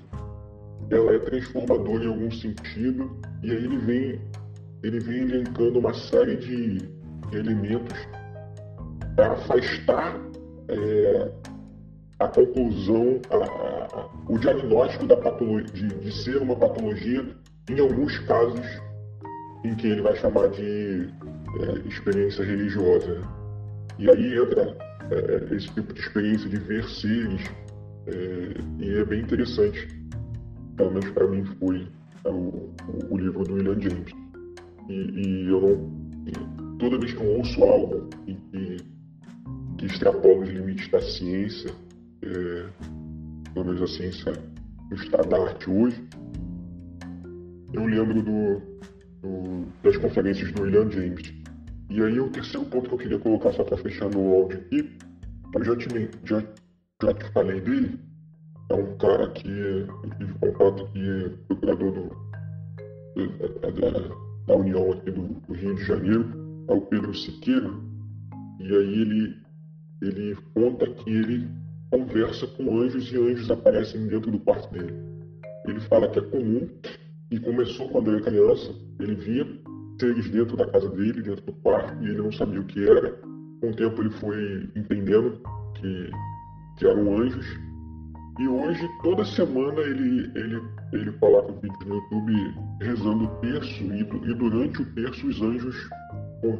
ela 0.89 1.13
é 1.13 1.19
transformadora 1.19 2.05
em 2.05 2.07
algum 2.07 2.31
sentido, 2.31 3.11
e 3.43 3.51
aí 3.51 3.63
ele 3.63 3.77
vem, 3.77 4.21
ele 4.83 4.99
vem 4.99 5.21
elencando 5.21 5.79
uma 5.79 5.93
série 5.93 6.35
de 6.35 6.77
elementos 7.33 7.97
para 9.15 9.33
afastar 9.33 10.19
é, 10.69 11.31
a 12.19 12.27
conclusão, 12.27 13.19
a, 13.29 13.97
a, 13.99 14.09
o 14.27 14.37
diagnóstico 14.37 15.05
da 15.07 15.17
patologia, 15.17 15.65
de, 15.73 15.87
de, 15.87 16.11
ser 16.23 16.37
uma 16.37 16.55
patologia, 16.55 17.25
em 17.69 17.79
alguns 17.79 18.17
casos 18.19 18.65
em 19.63 19.75
que 19.75 19.87
ele 19.87 20.01
vai 20.01 20.15
chamar 20.15 20.49
de 20.49 21.09
é, 21.61 21.87
experiência 21.87 22.43
religiosa. 22.43 23.21
E 23.99 24.09
aí 24.09 24.37
entra 24.37 24.77
é, 25.11 25.55
esse 25.55 25.67
tipo 25.73 25.93
de 25.93 25.99
experiência 25.99 26.49
de 26.49 26.57
ver 26.57 26.83
seres, 26.85 27.41
é, 28.07 28.83
e 28.83 28.97
é 28.97 29.05
bem 29.05 29.21
interessante 29.21 29.97
pelo 30.77 30.91
menos 30.91 31.09
para 31.09 31.27
mim 31.27 31.43
foi 31.59 31.87
é, 32.23 32.29
o, 32.29 32.71
o, 33.09 33.17
livro 33.17 33.43
do 33.43 33.55
William 33.55 33.81
James. 33.81 34.11
E, 34.87 34.93
e 34.93 35.49
eu 35.49 35.59
não. 35.59 35.97
E 36.27 36.77
toda 36.79 36.99
vez 36.99 37.13
que 37.13 37.21
eu 37.21 37.37
ouço 37.37 37.63
algo 37.63 38.07
que, 38.25 38.77
que 39.77 39.85
extrapola 39.85 40.43
os 40.43 40.49
limites 40.49 40.87
da 40.89 41.01
ciência, 41.01 41.71
é, 42.21 42.65
pelo 43.53 43.65
menos 43.65 43.81
a 43.81 43.87
ciência 43.87 44.33
no 44.89 44.95
estado 44.95 45.27
da 45.29 45.41
arte 45.41 45.69
hoje, 45.69 46.01
eu 47.73 47.85
lembro 47.85 48.21
do, 48.21 48.61
do, 49.21 49.65
das 49.83 49.97
conferências 49.97 50.51
do 50.51 50.61
William 50.61 50.89
James. 50.91 51.33
E 51.89 52.01
aí 52.01 52.19
o 52.19 52.29
terceiro 52.29 52.65
ponto 52.65 52.89
que 52.89 52.95
eu 52.95 52.99
queria 52.99 53.19
colocar 53.19 53.53
só 53.53 53.63
para 53.63 53.77
fechar 53.77 54.09
no 54.09 54.33
áudio 54.33 54.59
aqui, 54.59 54.97
eu 55.55 55.63
já 55.63 55.75
te, 55.77 55.87
já, 56.25 56.43
já 57.01 57.13
te 57.13 57.31
falei 57.31 57.61
dele, 57.61 57.97
é 58.69 58.73
um 58.73 58.97
cara 58.97 59.29
que 59.31 59.47
eu 59.47 60.09
tive 60.17 60.33
contato 60.39 60.85
que 60.91 60.99
é 60.99 61.29
procurador 61.47 61.91
do, 61.93 62.27
da, 63.61 64.09
da, 64.47 64.55
União 64.55 64.91
aqui 64.91 65.11
do, 65.11 65.27
do, 65.27 65.53
Rio 65.53 65.75
de 65.75 65.83
Janeiro, 65.85 66.65
é 66.67 66.73
o 66.73 66.81
Pedro 66.81 67.13
Siqueira, 67.13 67.71
e 68.59 68.65
aí 68.65 69.01
ele, 69.01 69.37
ele 70.01 70.37
conta 70.53 70.87
que 70.87 71.09
ele 71.09 71.47
conversa 71.89 72.45
com 72.47 72.79
anjos 72.79 73.09
e 73.11 73.17
anjos 73.17 73.49
aparecem 73.49 74.07
dentro 74.07 74.29
do 74.29 74.39
quarto 74.39 74.69
dele. 74.73 74.93
Ele 75.65 75.79
fala 75.81 76.09
que 76.09 76.19
é 76.19 76.21
comum 76.21 76.67
e 77.31 77.39
começou 77.39 77.87
quando 77.89 78.11
era 78.11 78.21
criança, 78.21 78.75
ele 78.99 79.15
via 79.15 79.45
seres 79.99 80.29
dentro 80.29 80.57
da 80.57 80.67
casa 80.67 80.89
dele, 80.89 81.21
dentro 81.21 81.45
do 81.45 81.53
quarto, 81.53 81.93
e 82.03 82.09
ele 82.09 82.21
não 82.21 82.31
sabia 82.31 82.59
o 82.59 82.65
que 82.65 82.87
era. 82.87 83.11
Com 83.61 83.69
o 83.69 83.75
tempo 83.75 84.01
ele 84.01 84.11
foi 84.11 84.69
entendendo 84.75 85.41
que, 85.75 86.11
que 86.77 86.87
eram 86.87 87.17
anjos 87.17 87.45
e 88.39 88.47
hoje, 88.47 88.87
toda 89.01 89.25
semana, 89.25 89.79
ele, 89.81 90.31
ele, 90.35 90.61
ele 90.93 91.11
coloca 91.13 91.51
vídeos 91.53 91.85
no 91.87 91.95
YouTube 91.95 92.53
rezando 92.79 93.23
o 93.23 93.27
terço, 93.37 93.83
e, 93.83 94.01
e 94.01 94.33
durante 94.35 94.83
o 94.83 94.85
terço 94.93 95.27
os 95.27 95.41
anjos 95.41 95.89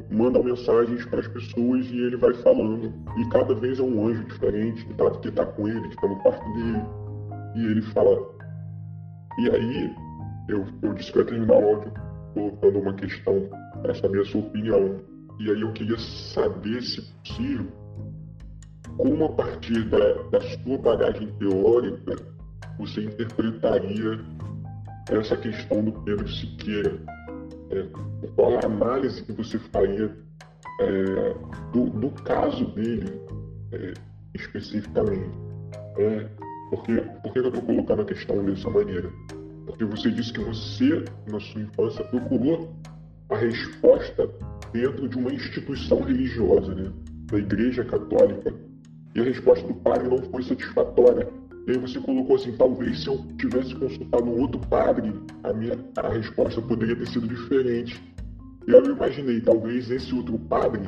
mandam 0.09 0.43
mensagens 0.43 1.05
para 1.05 1.19
as 1.19 1.27
pessoas 1.27 1.85
e 1.91 2.01
ele 2.01 2.17
vai 2.17 2.33
falando. 2.33 2.91
E 3.19 3.29
cada 3.29 3.53
vez 3.53 3.77
é 3.77 3.83
um 3.83 4.07
anjo 4.07 4.23
diferente 4.23 4.83
que 4.85 4.91
está 4.91 5.45
tá 5.45 5.51
com 5.51 5.67
ele, 5.67 5.81
que 5.81 5.93
está 5.93 6.07
no 6.07 6.15
quarto 6.17 6.53
dele. 6.53 6.81
E 7.55 7.65
ele 7.65 7.81
fala. 7.93 8.27
E 9.37 9.49
aí, 9.51 9.95
eu, 10.49 10.65
eu 10.81 10.93
disse 10.95 11.11
que 11.11 11.19
ia 11.19 11.25
terminar 11.25 11.57
o 11.57 11.75
áudio 11.75 11.93
colocando 12.37 12.79
uma 12.79 12.93
questão 12.93 13.49
para 13.81 13.95
saber 13.95 14.21
a 14.21 14.25
sua 14.25 14.41
opinião. 14.41 14.99
E 15.39 15.49
aí 15.49 15.61
eu 15.61 15.71
queria 15.73 15.97
saber, 15.97 16.81
se 16.83 17.01
possível, 17.01 17.67
como 18.97 19.25
a 19.25 19.29
partir 19.33 19.83
da, 19.89 20.13
da 20.29 20.41
sua 20.41 20.77
bagagem 20.77 21.27
teórica 21.39 22.15
você 22.77 23.03
interpretaria 23.03 24.19
essa 25.11 25.35
questão 25.37 25.83
do 25.83 25.91
Pedro 26.03 26.27
Siqueira? 26.27 26.99
É, 27.69 27.83
qual 28.35 28.55
a 28.57 28.65
análise 28.65 29.23
que 29.23 29.31
você 29.33 29.59
faria 29.59 30.15
é, 30.79 31.35
do, 31.73 31.89
do, 31.89 32.09
caso 32.23 32.65
dele 32.73 33.21
é, 33.71 33.93
especificamente? 34.35 35.37
É, 35.97 36.29
porque, 36.69 36.95
por 37.23 37.33
que 37.33 37.39
eu 37.39 37.47
estou 37.47 37.61
colocando 37.61 38.01
a 38.03 38.05
questão 38.05 38.43
dessa 38.45 38.69
maneira? 38.69 39.11
Porque 39.67 39.85
você 39.85 40.09
disse 40.09 40.33
que 40.33 40.39
você, 40.39 41.05
na 41.29 41.39
sua 41.39 41.61
infância, 41.61 42.03
procurou 42.05 42.73
a 43.29 43.35
resposta 43.35 44.27
dentro 44.73 45.07
de 45.07 45.17
uma 45.17 45.31
instituição 45.31 46.01
religiosa, 46.01 46.73
né? 46.73 46.91
da 47.29 47.37
Igreja 47.37 47.83
Católica 47.83 48.53
e 49.13 49.19
a 49.19 49.23
resposta 49.23 49.67
do 49.67 49.73
padre 49.75 50.07
não 50.07 50.19
foi 50.31 50.43
satisfatória. 50.43 51.27
E 51.67 51.71
aí 51.71 51.77
você 51.77 51.99
colocou 51.99 52.37
assim, 52.37 52.53
talvez 52.53 53.03
se 53.03 53.07
eu 53.07 53.25
tivesse 53.37 53.75
consultado 53.75 54.23
um 54.23 54.39
outro 54.39 54.59
padre, 54.69 55.13
a 55.43 55.51
minha 55.51 55.77
a 55.97 56.07
resposta 56.09 56.61
poderia 56.61 56.95
ter 56.95 57.07
sido 57.07 57.27
diferente. 57.27 58.01
E 58.65 58.73
aí 58.73 58.79
eu 58.79 58.95
imaginei, 58.95 59.41
talvez 59.41 59.91
esse 59.91 60.15
outro 60.15 60.39
padre 60.39 60.83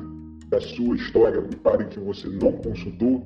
da 0.47 0.61
sua 0.61 0.95
história, 0.95 1.41
o 1.41 1.55
padre 1.57 1.87
que 1.87 1.99
você 1.99 2.29
não 2.29 2.53
consultou, 2.53 3.25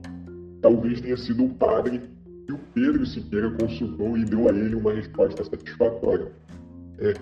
talvez 0.61 0.99
tenha 0.99 1.17
sido 1.17 1.45
o 1.45 1.49
padre 1.49 2.01
que 2.45 2.53
o 2.53 2.57
Pedro 2.73 3.05
Siqueira 3.05 3.51
consultou 3.51 4.17
e 4.17 4.25
deu 4.25 4.49
a 4.49 4.51
ele 4.51 4.75
uma 4.75 4.93
resposta 4.93 5.43
satisfatória. 5.43 6.31
É, 6.99 7.13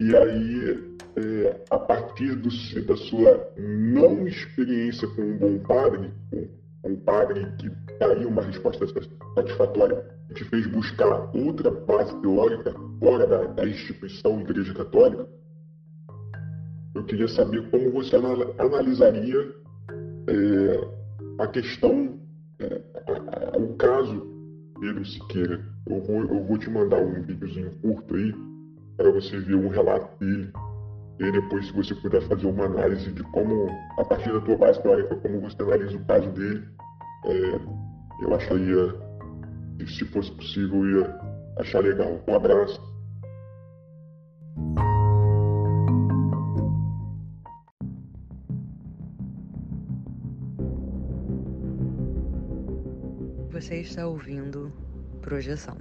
e 0.00 0.16
aí, 0.16 0.96
é, 1.16 1.64
a 1.70 1.78
partir 1.78 2.34
do, 2.36 2.48
da 2.86 2.96
sua 2.96 3.52
não 3.56 4.26
experiência 4.26 5.06
com 5.08 5.22
um 5.22 5.38
bom 5.38 5.58
padre, 5.58 6.10
com 6.82 6.88
um 6.88 6.96
padre 6.96 7.46
que 7.58 7.70
daria 7.98 8.26
uma 8.26 8.42
resposta 8.42 8.86
satisfatória 9.34 10.04
e 10.30 10.34
te 10.34 10.44
fez 10.44 10.66
buscar 10.68 11.30
outra 11.36 11.70
base 11.70 12.14
teórica 12.20 12.74
fora 12.98 13.26
da, 13.26 13.44
da 13.44 13.66
instituição 13.66 14.40
Igreja 14.40 14.74
Católica, 14.74 15.28
eu 16.94 17.04
queria 17.04 17.28
saber 17.28 17.70
como 17.70 17.90
você 17.90 18.16
analisaria 18.58 19.54
é, 20.26 20.88
a 21.38 21.46
questão, 21.46 22.18
é, 22.58 22.82
o 23.56 23.74
caso 23.74 24.39
Pedro 24.80 25.04
Siqueira. 25.04 25.64
Eu 25.86 26.00
vou, 26.02 26.22
eu 26.22 26.44
vou 26.44 26.58
te 26.58 26.68
mandar 26.70 26.98
um 26.98 27.22
videozinho 27.22 27.70
curto 27.82 28.16
aí 28.16 28.34
para 28.96 29.12
você 29.12 29.38
ver 29.38 29.54
um 29.54 29.68
relato 29.68 30.18
dele 30.18 30.52
e 31.20 31.30
depois, 31.30 31.66
se 31.66 31.72
você 31.74 31.94
puder 31.96 32.22
fazer 32.22 32.46
uma 32.46 32.64
análise 32.64 33.12
de 33.12 33.22
como, 33.24 33.68
a 33.98 34.04
partir 34.04 34.32
da 34.32 34.40
tua 34.40 34.56
base 34.56 34.82
teórica, 34.82 35.14
como 35.16 35.38
você 35.42 35.62
analisa 35.62 35.94
o 35.94 36.04
caso 36.06 36.30
dele, 36.30 36.66
é, 37.26 37.60
eu 38.22 38.34
acharia, 38.34 38.94
se 39.86 40.06
fosse 40.06 40.32
possível, 40.32 40.82
ia 40.88 41.20
achar 41.58 41.80
legal. 41.80 42.24
Um 42.26 42.34
abraço 42.34 42.80
Você 53.70 53.82
está 53.82 54.04
ouvindo 54.04 54.72
Projeção. 55.22 55.76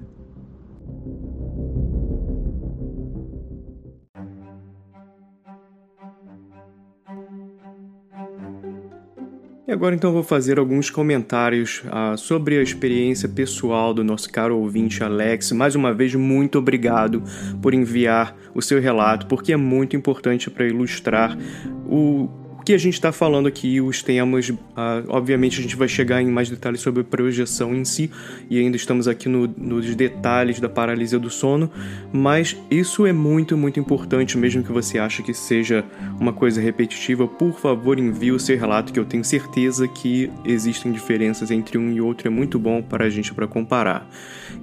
E 9.68 9.72
agora 9.72 9.96
então 9.96 10.14
vou 10.14 10.22
fazer 10.22 10.60
alguns 10.60 10.92
comentários 10.92 11.82
uh, 11.86 12.16
sobre 12.16 12.60
a 12.60 12.62
experiência 12.62 13.28
pessoal 13.28 13.92
do 13.92 14.04
nosso 14.04 14.32
caro 14.32 14.60
ouvinte 14.60 15.04
Alex. 15.04 15.52
Mais 15.52 15.74
uma 15.74 15.92
vez, 15.92 16.14
muito 16.14 16.60
obrigado 16.60 17.24
por 17.60 17.74
enviar 17.74 18.38
o 18.54 18.62
seu 18.62 18.80
relato, 18.80 19.26
porque 19.26 19.52
é 19.52 19.58
muito 19.58 19.96
importante 19.96 20.48
para 20.52 20.68
ilustrar 20.68 21.36
o 21.88 22.30
que 22.70 22.74
a 22.76 22.78
gente 22.78 22.94
está 22.94 23.12
falando 23.12 23.48
aqui, 23.48 23.82
os 23.82 24.04
temas, 24.04 24.54
ah, 24.76 25.02
obviamente 25.08 25.60
a 25.60 25.64
gente 25.64 25.76
vai 25.76 25.88
chegar 25.88 26.22
em 26.22 26.28
mais 26.28 26.52
detalhes 26.52 26.82
sobre 26.82 27.02
a 27.02 27.04
projeção 27.04 27.74
em 27.74 27.84
si, 27.84 28.12
e 28.48 28.60
ainda 28.60 28.78
estamos 28.78 29.08
aqui 29.08 29.28
no, 29.28 29.48
nos 29.48 29.96
detalhes 29.96 30.60
da 30.60 30.70
paralisia 30.70 31.18
do 31.18 31.32
sono, 31.32 31.72
mas 32.14 32.56
isso 32.70 33.08
é 33.08 33.12
muito, 33.12 33.58
muito 33.58 33.80
importante, 33.80 34.38
mesmo 34.38 34.62
que 34.62 34.72
você 34.72 35.00
ache 35.00 35.24
que 35.24 35.34
seja 35.34 35.84
uma 36.20 36.32
coisa 36.32 36.62
repetitiva, 36.62 37.28
por 37.28 37.60
favor 37.60 37.98
envie 37.98 38.32
o 38.32 38.40
seu 38.40 38.56
relato, 38.56 38.94
que 38.94 39.00
eu 39.00 39.06
tenho 39.06 39.26
certeza 39.26 39.88
que 39.88 40.30
existem 40.46 40.92
diferenças 40.92 41.50
entre 41.50 41.76
um 41.76 41.92
e 41.92 42.00
outro, 42.00 42.28
é 42.28 42.30
muito 42.30 42.60
bom 42.60 42.84
para 42.84 43.06
a 43.06 43.10
gente 43.10 43.34
para 43.34 43.48
comparar. 43.48 44.08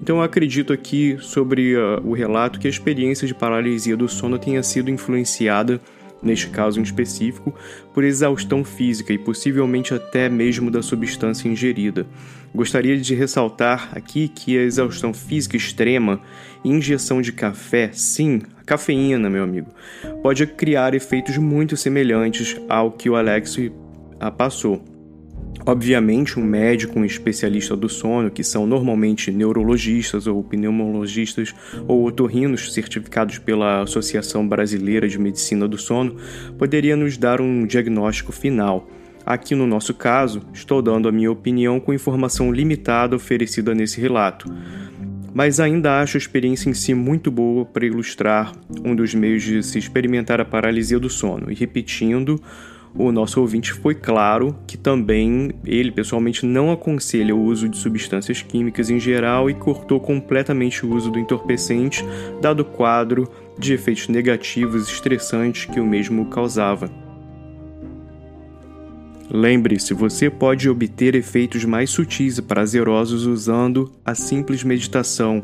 Então 0.01 0.19
eu 0.19 0.23
acredito 0.23 0.73
aqui 0.73 1.17
sobre 1.19 1.75
uh, 1.75 2.01
o 2.05 2.13
relato 2.13 2.61
que 2.61 2.69
a 2.69 2.71
experiência 2.71 3.27
de 3.27 3.35
paralisia 3.35 3.97
do 3.97 4.09
sono 4.09 4.39
tenha 4.39 4.63
sido 4.63 4.93
influenciada 4.93 5.81
neste 6.27 6.49
caso 6.49 6.81
em 6.81 6.83
específico, 6.83 7.55
por 7.95 8.05
exaustão 8.05 8.65
física 8.65 9.13
e 9.13 9.19
possivelmente 9.19 9.95
até 9.95 10.29
mesmo 10.29 10.71
da 10.71 10.83
substância 10.83 11.49
ingerida. 11.49 12.07
Gostaria 12.55 12.99
de 12.99 13.15
ressaltar 13.15 13.91
aqui 13.93 14.29
que 14.29 14.59
a 14.59 14.63
exaustão 14.63 15.15
física 15.15 15.57
extrema 15.57 16.21
e 16.65 16.71
injeção 16.71 17.23
de 17.23 17.33
café, 17.33 17.91
sim, 17.93 18.43
a 18.59 18.65
cafeína, 18.65 19.31
meu 19.31 19.45
amigo, 19.45 19.71
pode 20.23 20.47
criar 20.47 20.95
efeitos 20.95 21.37
muito 21.39 21.77
semelhantes 21.77 22.57
ao 22.69 22.91
que 22.91 23.09
o 23.09 23.17
Alex 23.17 23.57
passou. 24.37 24.96
Obviamente, 25.69 26.39
um 26.39 26.45
médico, 26.45 26.97
um 26.97 27.05
especialista 27.05 27.75
do 27.75 27.89
sono, 27.89 28.31
que 28.31 28.45
são 28.45 28.69
normalmente 28.69 29.33
neurologistas 29.33 30.29
ou 30.29 30.41
pneumologistas 30.45 31.53
ou 31.89 32.07
otorrinos 32.07 32.73
certificados 32.73 33.41
pela 33.41 33.83
Associação 33.83 34.47
Brasileira 34.47 35.09
de 35.09 35.19
Medicina 35.19 35.67
do 35.67 35.77
Sono, 35.77 36.19
poderia 36.57 36.95
nos 36.95 37.19
dar 37.19 37.41
um 37.41 37.67
diagnóstico 37.67 38.31
final. 38.31 38.89
Aqui 39.27 39.57
no 39.57 39.67
nosso 39.67 39.93
caso, 39.93 40.41
estou 40.55 40.81
dando 40.81 41.09
a 41.09 41.13
minha 41.13 41.33
opinião 41.33 41.81
com 41.81 41.93
informação 41.93 42.53
limitada 42.53 43.17
oferecida 43.17 43.75
nesse 43.75 44.01
relato. 44.01 44.49
Mas 45.35 45.59
ainda 45.59 46.01
acho 46.01 46.17
a 46.17 46.19
experiência 46.19 46.71
em 46.71 46.75
si 46.75 46.95
muito 46.95 47.29
boa 47.29 47.65
para 47.65 47.85
ilustrar 47.85 48.53
um 48.85 48.95
dos 48.95 49.13
meios 49.15 49.43
de 49.43 49.65
se 49.65 49.81
experimentar 49.81 50.41
a 50.41 50.45
paralisia 50.45 51.01
do 51.01 51.11
sono. 51.11 51.51
E 51.51 51.55
repetindo, 51.55 52.41
o 52.99 53.13
nosso 53.13 53.41
ouvinte 53.41 53.73
foi 53.73 53.95
claro 53.95 54.57
que 54.67 54.77
também 54.77 55.53
ele 55.65 55.91
pessoalmente 55.91 56.47
não 56.47 56.71
aconselha 56.73 57.35
o 57.35 57.43
uso 57.43 57.69
de 57.69 57.77
substâncias 57.77 58.41
químicas 58.41 58.89
em 58.89 58.99
geral 58.99 59.51
e 59.51 59.55
cortou 59.55 60.01
completamente 60.01 60.85
o 60.85 60.95
uso 60.95 61.11
do 61.11 61.19
entorpecente, 61.19 62.05
dado 62.41 62.61
o 62.61 62.65
quadro 62.65 63.29
de 63.59 63.75
efeitos 63.75 64.09
negativos 64.09 64.89
e 64.89 64.93
estressantes 64.93 65.67
que 65.67 65.81
o 65.81 65.87
mesmo 65.87 66.27
causava. 66.27 66.91
Lembre-se, 69.29 69.93
você 69.93 70.31
pode 70.31 70.69
obter 70.71 71.15
efeitos 71.15 71.65
mais 71.65 71.91
sutis 71.91 72.39
e 72.39 72.43
prazerosos 72.43 73.27
usando 73.27 73.93
a 74.05 74.15
simples 74.15 74.63
meditação, 74.63 75.43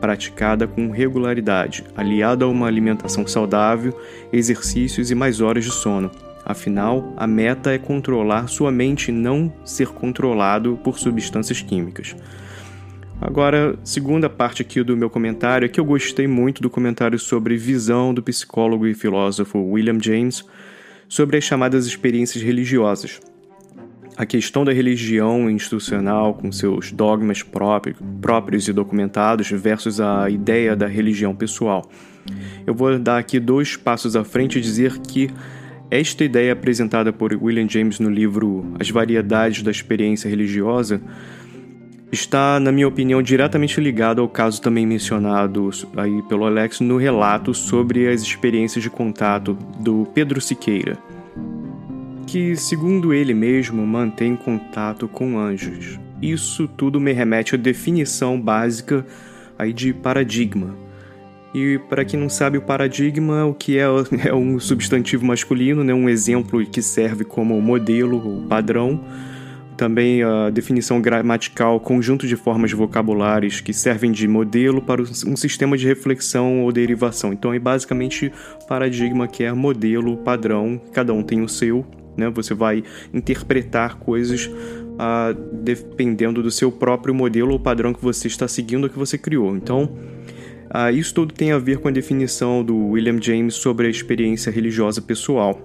praticada 0.00 0.66
com 0.66 0.90
regularidade, 0.90 1.84
aliada 1.96 2.44
a 2.44 2.48
uma 2.48 2.66
alimentação 2.66 3.26
saudável, 3.26 3.98
exercícios 4.32 5.10
e 5.10 5.14
mais 5.14 5.40
horas 5.40 5.64
de 5.64 5.72
sono. 5.72 6.10
Afinal, 6.44 7.14
a 7.16 7.26
meta 7.26 7.72
é 7.72 7.78
controlar 7.78 8.48
sua 8.48 8.70
mente 8.70 9.08
e 9.08 9.12
não 9.12 9.52
ser 9.64 9.88
controlado 9.88 10.78
por 10.84 10.98
substâncias 10.98 11.62
químicas. 11.62 12.14
Agora, 13.20 13.78
segunda 13.82 14.28
parte 14.28 14.60
aqui 14.60 14.82
do 14.82 14.96
meu 14.96 15.08
comentário 15.08 15.64
é 15.64 15.68
que 15.68 15.80
eu 15.80 15.84
gostei 15.84 16.26
muito 16.26 16.60
do 16.60 16.68
comentário 16.68 17.18
sobre 17.18 17.56
visão 17.56 18.12
do 18.12 18.22
psicólogo 18.22 18.86
e 18.86 18.92
filósofo 18.92 19.58
William 19.58 19.98
James 19.98 20.44
sobre 21.08 21.38
as 21.38 21.44
chamadas 21.44 21.86
experiências 21.86 22.42
religiosas. 22.42 23.20
A 24.16 24.26
questão 24.26 24.64
da 24.64 24.72
religião 24.72 25.50
institucional 25.50 26.34
com 26.34 26.52
seus 26.52 26.92
dogmas 26.92 27.42
próprios, 27.42 27.96
próprios 28.20 28.68
e 28.68 28.72
documentados 28.72 29.50
versus 29.50 30.00
a 30.00 30.28
ideia 30.28 30.76
da 30.76 30.86
religião 30.86 31.34
pessoal. 31.34 31.90
Eu 32.66 32.74
vou 32.74 32.98
dar 32.98 33.18
aqui 33.18 33.40
dois 33.40 33.76
passos 33.76 34.14
à 34.14 34.22
frente 34.22 34.58
e 34.58 34.60
dizer 34.60 34.98
que 34.98 35.30
esta 35.94 36.24
ideia 36.24 36.52
apresentada 36.52 37.12
por 37.12 37.32
William 37.32 37.68
James 37.68 38.00
no 38.00 38.10
livro 38.10 38.66
As 38.80 38.90
Variedades 38.90 39.62
da 39.62 39.70
Experiência 39.70 40.28
Religiosa 40.28 41.00
está, 42.10 42.58
na 42.58 42.72
minha 42.72 42.88
opinião, 42.88 43.22
diretamente 43.22 43.80
ligado 43.80 44.20
ao 44.20 44.28
caso 44.28 44.60
também 44.60 44.84
mencionado 44.84 45.70
aí 45.96 46.20
pelo 46.22 46.46
Alex 46.46 46.80
no 46.80 46.96
relato 46.96 47.54
sobre 47.54 48.08
as 48.08 48.22
experiências 48.22 48.82
de 48.82 48.90
contato 48.90 49.56
do 49.78 50.04
Pedro 50.12 50.40
Siqueira, 50.40 50.98
que, 52.26 52.56
segundo 52.56 53.14
ele 53.14 53.32
mesmo, 53.32 53.86
mantém 53.86 54.34
contato 54.34 55.06
com 55.06 55.38
anjos. 55.38 56.00
Isso 56.20 56.66
tudo 56.66 57.00
me 57.00 57.12
remete 57.12 57.54
à 57.54 57.58
definição 57.58 58.40
básica 58.40 59.06
aí 59.56 59.72
de 59.72 59.92
paradigma, 59.92 60.74
e 61.54 61.78
para 61.78 62.04
quem 62.04 62.18
não 62.18 62.28
sabe, 62.28 62.58
o 62.58 62.62
paradigma, 62.62 63.44
o 63.46 63.54
que 63.54 63.78
é, 63.78 63.84
é 64.26 64.34
um 64.34 64.58
substantivo 64.58 65.24
masculino, 65.24 65.84
né? 65.84 65.94
um 65.94 66.08
exemplo 66.08 66.66
que 66.66 66.82
serve 66.82 67.24
como 67.24 67.60
modelo 67.60 68.44
padrão. 68.48 69.00
Também 69.76 70.22
a 70.22 70.50
definição 70.50 71.00
gramatical, 71.00 71.80
conjunto 71.80 72.26
de 72.26 72.36
formas 72.36 72.72
vocabulares 72.72 73.60
que 73.60 73.72
servem 73.72 74.12
de 74.12 74.26
modelo 74.28 74.80
para 74.80 75.02
um 75.02 75.36
sistema 75.36 75.76
de 75.76 75.86
reflexão 75.86 76.62
ou 76.62 76.72
derivação. 76.72 77.32
Então 77.32 77.52
é 77.52 77.58
basicamente 77.58 78.32
paradigma 78.68 79.26
que 79.26 79.42
é 79.42 79.52
modelo, 79.52 80.16
padrão, 80.18 80.80
cada 80.92 81.12
um 81.12 81.24
tem 81.24 81.42
o 81.42 81.48
seu, 81.48 81.84
né? 82.16 82.30
Você 82.30 82.54
vai 82.54 82.84
interpretar 83.12 83.96
coisas 83.96 84.48
ah, 84.96 85.34
dependendo 85.52 86.40
do 86.40 86.52
seu 86.52 86.70
próprio 86.70 87.12
modelo 87.12 87.52
ou 87.52 87.58
padrão 87.58 87.92
que 87.92 88.02
você 88.02 88.28
está 88.28 88.46
seguindo 88.46 88.84
ou 88.84 88.90
que 88.90 88.98
você 88.98 89.18
criou. 89.18 89.56
Então, 89.56 89.90
ah, 90.76 90.90
isso 90.90 91.14
tudo 91.14 91.32
tem 91.32 91.52
a 91.52 91.58
ver 91.58 91.78
com 91.78 91.86
a 91.86 91.90
definição 91.92 92.64
do 92.64 92.76
William 92.88 93.22
James 93.22 93.54
sobre 93.54 93.86
a 93.86 93.90
experiência 93.90 94.50
religiosa 94.50 95.00
pessoal. 95.00 95.56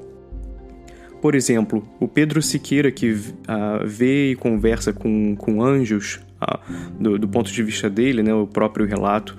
Por 1.20 1.34
exemplo, 1.34 1.84
o 2.00 2.08
Pedro 2.08 2.40
Siqueira, 2.44 2.92
que 2.92 3.18
ah, 3.48 3.82
vê 3.84 4.34
e 4.34 4.36
conversa 4.36 4.94
com, 4.94 5.36
com 5.36 5.64
anjos, 5.64 6.20
ah, 6.40 6.60
do, 7.00 7.18
do, 7.18 7.28
ponto 7.28 7.52
de 7.52 7.64
vista 7.64 7.90
dele, 7.90 8.22
né, 8.22 8.32
o 8.36 8.46
próprio 8.46 8.86
relato, 8.86 9.36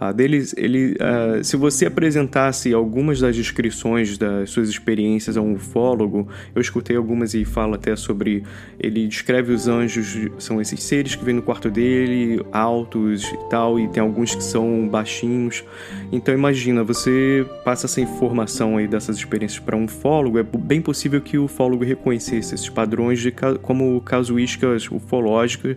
Uh, 0.00 0.14
deles, 0.14 0.54
ele, 0.56 0.92
uh, 0.92 1.42
se 1.42 1.56
você 1.56 1.86
apresentasse 1.86 2.72
algumas 2.72 3.18
das 3.18 3.34
descrições 3.34 4.16
das 4.16 4.48
suas 4.48 4.68
experiências 4.68 5.36
a 5.36 5.40
um 5.40 5.54
ufólogo, 5.54 6.28
eu 6.54 6.60
escutei 6.60 6.96
algumas 6.96 7.34
e 7.34 7.44
fala 7.44 7.74
até 7.74 7.96
sobre. 7.96 8.44
Ele 8.78 9.08
descreve 9.08 9.52
os 9.52 9.66
anjos, 9.66 10.30
são 10.38 10.60
esses 10.60 10.80
seres 10.84 11.16
que 11.16 11.24
vêm 11.24 11.34
no 11.34 11.42
quarto 11.42 11.68
dele, 11.68 12.40
altos 12.52 13.24
e 13.24 13.50
tal, 13.50 13.80
e 13.80 13.88
tem 13.88 14.00
alguns 14.00 14.36
que 14.36 14.44
são 14.44 14.88
baixinhos. 14.88 15.64
Então 16.12 16.32
imagina, 16.32 16.84
você 16.84 17.44
passa 17.64 17.86
essa 17.86 18.00
informação 18.00 18.76
aí 18.76 18.86
dessas 18.86 19.16
experiências 19.16 19.58
para 19.58 19.76
um 19.76 19.86
ufólogo, 19.86 20.38
é 20.38 20.44
bem 20.44 20.80
possível 20.80 21.20
que 21.20 21.36
o 21.36 21.46
ufólogo 21.46 21.82
reconhecesse 21.82 22.54
esses 22.54 22.68
padrões 22.68 23.20
de, 23.20 23.32
como 23.62 24.00
casuísticas 24.02 24.88
ufológicas 24.92 25.76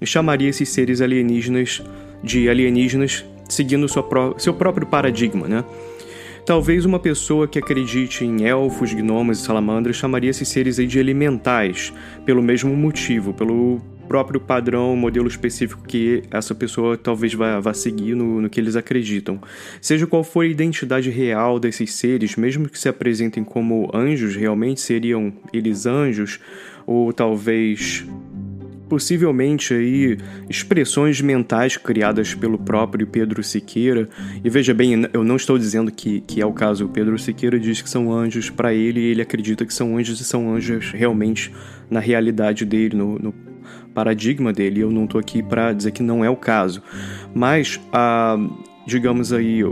e 0.00 0.06
chamaria 0.06 0.50
esses 0.50 0.68
seres 0.68 1.00
alienígenas 1.00 1.82
de 2.22 2.48
alienígenas 2.48 3.24
seguindo 3.48 3.88
seu 3.88 4.54
próprio 4.54 4.86
paradigma, 4.86 5.46
né? 5.48 5.64
Talvez 6.46 6.84
uma 6.84 7.00
pessoa 7.00 7.48
que 7.48 7.58
acredite 7.58 8.24
em 8.24 8.44
elfos, 8.44 8.94
gnomos 8.94 9.40
e 9.40 9.42
salamandras 9.42 9.96
chamaria 9.96 10.30
esses 10.30 10.46
seres 10.48 10.78
aí 10.78 10.86
de 10.86 10.96
elementais, 11.00 11.92
pelo 12.24 12.40
mesmo 12.40 12.74
motivo, 12.76 13.34
pelo 13.34 13.80
próprio 14.06 14.40
padrão, 14.40 14.96
modelo 14.96 15.26
específico 15.26 15.82
que 15.82 16.22
essa 16.30 16.54
pessoa 16.54 16.96
talvez 16.96 17.34
vá, 17.34 17.58
vá 17.58 17.74
seguir 17.74 18.14
no, 18.14 18.40
no 18.40 18.48
que 18.48 18.60
eles 18.60 18.76
acreditam. 18.76 19.40
Seja 19.80 20.06
qual 20.06 20.22
for 20.22 20.44
a 20.44 20.46
identidade 20.46 21.10
real 21.10 21.58
desses 21.58 21.92
seres, 21.94 22.36
mesmo 22.36 22.68
que 22.68 22.78
se 22.78 22.88
apresentem 22.88 23.42
como 23.42 23.90
anjos, 23.92 24.36
realmente 24.36 24.80
seriam 24.80 25.32
eles 25.52 25.84
anjos, 25.84 26.38
ou 26.86 27.12
talvez 27.12 28.06
possivelmente 28.88 29.74
aí 29.74 30.18
expressões 30.48 31.20
mentais 31.20 31.76
criadas 31.76 32.34
pelo 32.34 32.58
próprio 32.58 33.06
Pedro 33.06 33.42
Siqueira. 33.42 34.08
E 34.44 34.48
veja 34.48 34.72
bem, 34.72 35.06
eu 35.12 35.24
não 35.24 35.36
estou 35.36 35.58
dizendo 35.58 35.90
que, 35.90 36.20
que 36.20 36.40
é 36.40 36.46
o 36.46 36.52
caso. 36.52 36.86
O 36.86 36.88
Pedro 36.88 37.18
Siqueira 37.18 37.58
diz 37.58 37.82
que 37.82 37.90
são 37.90 38.12
anjos 38.12 38.50
para 38.50 38.72
ele 38.72 39.00
e 39.00 39.04
ele 39.06 39.22
acredita 39.22 39.64
que 39.64 39.74
são 39.74 39.96
anjos 39.96 40.20
e 40.20 40.24
são 40.24 40.54
anjos 40.54 40.92
realmente 40.92 41.52
na 41.90 42.00
realidade 42.00 42.64
dele, 42.64 42.96
no, 42.96 43.18
no 43.18 43.34
paradigma 43.94 44.52
dele. 44.52 44.80
Eu 44.80 44.90
não 44.90 45.04
estou 45.04 45.20
aqui 45.20 45.42
para 45.42 45.72
dizer 45.72 45.90
que 45.90 46.02
não 46.02 46.24
é 46.24 46.30
o 46.30 46.36
caso. 46.36 46.82
Mas 47.34 47.80
a 47.92 48.38
digamos 48.86 49.32
aí, 49.32 49.62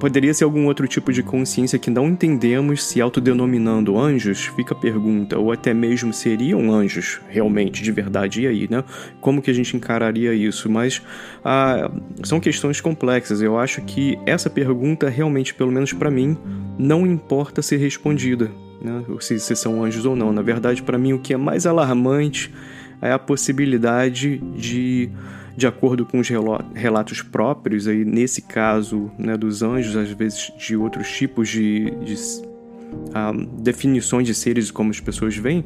poderia 0.00 0.34
ser 0.34 0.42
algum 0.42 0.66
outro 0.66 0.88
tipo 0.88 1.12
de 1.12 1.22
consciência 1.22 1.78
que 1.78 1.88
não 1.88 2.08
entendemos 2.08 2.82
se 2.82 3.00
autodenominando 3.00 3.96
anjos? 3.96 4.46
Fica 4.56 4.74
a 4.74 4.76
pergunta, 4.76 5.38
ou 5.38 5.52
até 5.52 5.72
mesmo 5.72 6.12
seriam 6.12 6.72
anjos 6.72 7.20
realmente, 7.28 7.82
de 7.82 7.92
verdade, 7.92 8.42
e 8.42 8.46
aí, 8.48 8.68
né? 8.68 8.82
Como 9.20 9.40
que 9.40 9.50
a 9.50 9.54
gente 9.54 9.76
encararia 9.76 10.34
isso? 10.34 10.68
Mas 10.68 11.00
ah, 11.44 11.88
são 12.24 12.40
questões 12.40 12.80
complexas. 12.80 13.40
Eu 13.40 13.56
acho 13.56 13.80
que 13.82 14.18
essa 14.26 14.50
pergunta 14.50 15.08
realmente, 15.08 15.54
pelo 15.54 15.70
menos 15.70 15.92
para 15.92 16.10
mim, 16.10 16.36
não 16.76 17.06
importa 17.06 17.62
ser 17.62 17.76
respondida, 17.76 18.50
né? 18.82 19.04
Se, 19.20 19.38
se 19.38 19.54
são 19.54 19.84
anjos 19.84 20.04
ou 20.04 20.16
não. 20.16 20.32
Na 20.32 20.42
verdade, 20.42 20.82
para 20.82 20.98
mim, 20.98 21.12
o 21.12 21.20
que 21.20 21.32
é 21.32 21.36
mais 21.36 21.64
alarmante 21.64 22.52
é 23.00 23.12
a 23.12 23.18
possibilidade 23.20 24.38
de 24.56 25.10
de 25.56 25.66
acordo 25.66 26.04
com 26.04 26.20
os 26.20 26.28
relatos 26.74 27.22
próprios, 27.22 27.86
aí 27.86 28.04
nesse 28.04 28.42
caso 28.42 29.10
né, 29.18 29.36
dos 29.36 29.62
anjos, 29.62 29.96
às 29.96 30.10
vezes 30.10 30.52
de 30.58 30.76
outros 30.76 31.10
tipos 31.10 31.48
de, 31.48 31.90
de 32.04 32.14
uh, 32.14 33.46
definições 33.60 34.26
de 34.26 34.34
seres 34.34 34.70
como 34.70 34.90
as 34.90 35.00
pessoas 35.00 35.36
veem, 35.36 35.64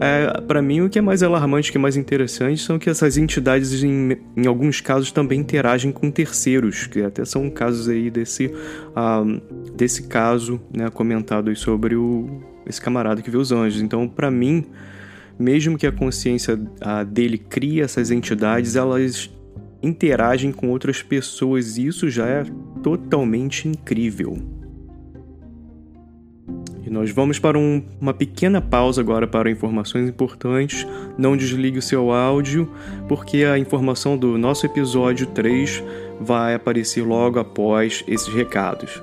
é, 0.00 0.40
para 0.40 0.60
mim 0.60 0.80
o 0.80 0.90
que 0.90 0.98
é 0.98 1.02
mais 1.02 1.22
alarmante, 1.22 1.70
o 1.70 1.72
que 1.72 1.78
é 1.78 1.80
mais 1.80 1.96
interessante, 1.96 2.60
são 2.62 2.78
que 2.78 2.90
essas 2.90 3.16
entidades, 3.16 3.82
em, 3.82 4.16
em 4.36 4.46
alguns 4.46 4.80
casos, 4.80 5.12
também 5.12 5.40
interagem 5.40 5.92
com 5.92 6.10
terceiros, 6.10 6.86
que 6.86 7.02
até 7.02 7.24
são 7.24 7.48
casos 7.48 7.88
aí 7.88 8.10
desse, 8.10 8.46
uh, 8.46 9.72
desse 9.76 10.04
caso 10.04 10.60
né, 10.74 10.90
comentado 10.90 11.54
sobre 11.54 11.94
o, 11.94 12.42
esse 12.66 12.80
camarada 12.80 13.22
que 13.22 13.30
vê 13.30 13.36
os 13.36 13.52
anjos. 13.52 13.80
Então, 13.80 14.08
para 14.08 14.30
mim 14.30 14.66
mesmo 15.38 15.78
que 15.78 15.86
a 15.86 15.92
consciência 15.92 16.56
dele 17.06 17.38
crie 17.38 17.80
essas 17.80 18.10
entidades, 18.10 18.76
elas 18.76 19.30
interagem 19.82 20.52
com 20.52 20.70
outras 20.70 21.02
pessoas 21.02 21.76
e 21.78 21.86
isso 21.86 22.10
já 22.10 22.26
é 22.26 22.44
totalmente 22.82 23.68
incrível. 23.68 24.36
E 26.84 26.90
nós 26.90 27.10
vamos 27.10 27.38
para 27.38 27.58
um, 27.58 27.82
uma 28.00 28.14
pequena 28.14 28.62
pausa 28.62 29.00
agora 29.00 29.26
para 29.26 29.50
informações 29.50 30.08
importantes. 30.08 30.86
Não 31.18 31.36
desligue 31.36 31.78
o 31.78 31.82
seu 31.82 32.10
áudio, 32.10 32.72
porque 33.06 33.44
a 33.44 33.58
informação 33.58 34.16
do 34.16 34.38
nosso 34.38 34.64
episódio 34.64 35.26
3 35.26 35.82
vai 36.18 36.54
aparecer 36.54 37.02
logo 37.02 37.38
após 37.38 38.02
esses 38.08 38.32
recados. 38.32 39.02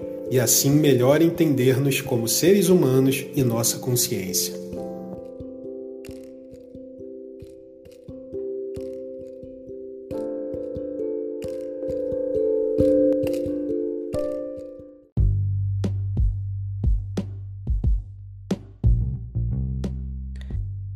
e 0.31 0.39
assim 0.39 0.71
melhor 0.71 1.21
entender-nos 1.21 1.99
como 1.99 2.25
seres 2.25 2.69
humanos 2.69 3.25
e 3.35 3.43
nossa 3.43 3.77
consciência. 3.79 4.60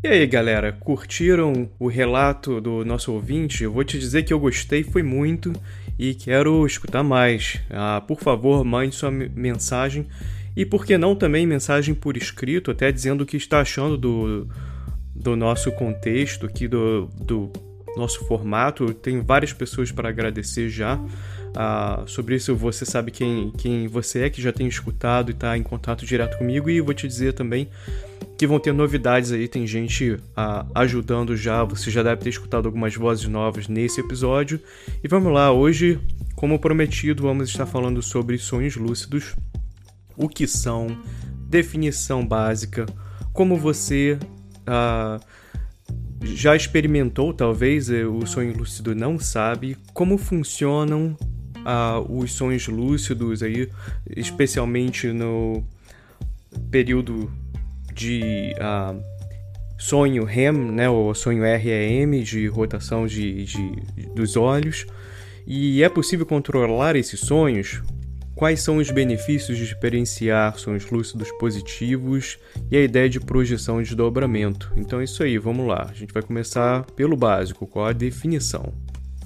E 0.06 0.08
aí, 0.08 0.28
galera, 0.28 0.72
curtiram 0.72 1.68
o 1.80 1.88
relato 1.88 2.62
do 2.62 2.86
nosso 2.86 3.12
ouvinte? 3.12 3.64
Eu 3.64 3.72
vou 3.72 3.84
te 3.84 3.98
dizer 3.98 4.22
que 4.22 4.32
eu 4.32 4.40
gostei, 4.40 4.84
foi 4.84 5.02
muito 5.02 5.52
e 5.98 6.14
quero 6.14 6.64
escutar 6.64 7.02
mais. 7.02 7.60
Ah, 7.72 8.04
por 8.08 8.20
favor, 8.20 8.64
mande 8.64 8.94
sua 8.94 9.10
mensagem 9.10 10.06
e, 10.56 10.64
por 10.64 10.86
que 10.86 10.96
não, 10.96 11.16
também 11.16 11.48
mensagem 11.48 11.96
por 11.96 12.16
escrito, 12.18 12.70
até 12.70 12.92
dizendo 12.92 13.22
o 13.22 13.26
que 13.26 13.36
está 13.36 13.62
achando 13.62 13.98
do, 13.98 14.48
do 15.16 15.36
nosso 15.36 15.72
contexto 15.72 16.46
aqui, 16.46 16.68
do, 16.68 17.10
do 17.20 17.52
nosso 17.98 18.28
formato. 18.28 18.94
Tem 18.94 19.20
várias 19.22 19.54
pessoas 19.54 19.92
para 19.92 20.10
agradecer 20.10 20.70
já. 20.70 21.00
Ah, 21.56 22.04
sobre 22.06 22.36
isso 22.36 22.56
você 22.56 22.86
sabe 22.86 23.10
quem, 23.10 23.52
quem 23.58 23.88
você 23.88 24.26
é, 24.26 24.30
que 24.30 24.40
já 24.40 24.52
tem 24.52 24.68
escutado 24.68 25.32
e 25.32 25.34
está 25.34 25.58
em 25.58 25.64
contato 25.64 26.06
direto 26.06 26.38
comigo, 26.38 26.70
e 26.70 26.80
vou 26.80 26.94
te 26.94 27.08
dizer 27.08 27.34
também 27.34 27.68
que 28.38 28.46
vão 28.46 28.60
ter 28.60 28.74
novidades 28.74 29.32
aí, 29.32 29.48
tem 29.48 29.66
gente 29.66 30.18
ah, 30.36 30.66
ajudando 30.76 31.38
já, 31.38 31.64
você 31.64 31.90
já 31.90 32.04
deve 32.04 32.22
ter 32.22 32.30
escutado 32.30 32.66
algumas 32.66 32.96
vozes 32.96 33.28
novas 33.28 33.68
nesse 33.68 34.02
episódio. 34.02 34.60
E 35.04 35.08
vamos 35.08 35.32
lá, 35.32 35.52
hoje, 35.52 36.00
como 36.36 36.60
prometido, 36.60 37.24
vamos 37.24 37.50
estar 37.50 37.66
falando 37.66 38.02
sobre 38.02 38.38
sonhos 38.38 38.76
lúcidos, 38.76 39.36
o 40.18 40.28
que 40.28 40.48
são, 40.48 40.88
definição 41.48 42.26
básica, 42.26 42.86
como 43.32 43.56
você 43.58 44.20
ah, 44.68 45.20
já 46.22 46.56
experimentou, 46.56 47.34
talvez, 47.34 47.90
eh, 47.90 48.06
o 48.06 48.26
sonho 48.26 48.58
lúcido 48.58 48.96
não 48.96 49.20
sabe, 49.20 49.78
como 49.94 50.18
funcionam 50.18 51.18
ah, 51.64 52.00
os 52.00 52.34
sonhos 52.34 52.68
lúcidos 52.68 53.42
aí, 53.42 53.70
especialmente 54.16 55.08
no 55.08 55.64
período 56.70 57.32
de 57.96 58.54
uh, 58.60 59.02
sonho 59.78 60.24
REM, 60.24 60.52
né, 60.54 60.90
ou 60.90 61.14
sonho 61.16 61.44
REM, 61.44 62.22
de 62.22 62.48
rotação 62.48 63.08
de, 63.08 63.46
de, 63.46 63.72
dos 64.14 64.36
olhos. 64.36 64.86
E 65.48 65.82
é 65.84 65.90
possível 65.90 66.26
controlar 66.26 66.96
esses 66.96 67.20
sonhos? 67.20 67.82
Quais 68.36 68.62
são 68.62 68.78
os 68.78 68.92
benefícios 68.92 69.58
de 69.58 69.64
experienciar 69.64 70.58
sonhos 70.58 70.90
lúcidos 70.92 71.32
positivos 71.40 72.38
e 72.70 72.76
a 72.76 72.82
ideia 72.82 73.08
de 73.08 73.20
projeção 73.20 73.82
de 73.82 73.90
desdobramento? 73.90 74.74
Então 74.76 75.00
é 75.00 75.06
isso 75.06 75.24
aí, 75.24 75.38
vamos 75.38 75.66
lá. 75.66 75.88
A 75.90 75.94
gente 75.94 76.14
vai 76.14 76.22
começar 76.22 76.84
pelo 76.98 77.16
básico, 77.16 77.66
qual 77.66 77.86
a 77.86 77.94
definição? 77.94 78.74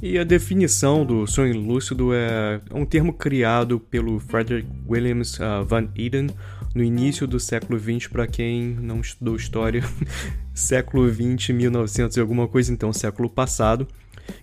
E 0.02 0.18
a 0.18 0.24
definição 0.24 1.04
do 1.04 1.26
sonho 1.26 1.60
lúcido 1.60 2.14
é 2.14 2.62
um 2.72 2.86
termo 2.86 3.12
criado 3.12 3.80
pelo 3.80 4.20
Frederick 4.20 4.70
Williams 4.88 5.40
uh, 5.40 5.66
Van 5.66 5.90
Eden, 5.98 6.28
no 6.74 6.84
início 6.84 7.26
do 7.26 7.40
século 7.40 7.80
XX, 7.80 8.08
para 8.08 8.28
quem 8.28 8.78
não 8.82 9.02
estudou 9.02 9.36
história, 9.36 9.84
século 10.54 11.12
XX, 11.12 11.50
1900 11.50 12.18
e 12.18 12.20
alguma 12.20 12.48
coisa, 12.48 12.72
então 12.72 12.94
século 12.94 13.30
passado, 13.30 13.88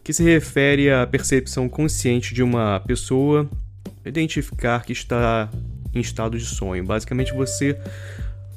que 0.03 0.13
se 0.13 0.23
refere 0.23 0.91
à 0.91 1.07
percepção 1.07 1.69
consciente 1.69 2.35
de 2.35 2.43
uma 2.43 2.81
pessoa 2.81 3.49
identificar 4.05 4.85
que 4.85 4.93
está 4.93 5.51
em 5.95 6.01
estado 6.01 6.39
de 6.39 6.45
sonho. 6.45 6.85
Basicamente, 6.85 7.33
você 7.33 7.79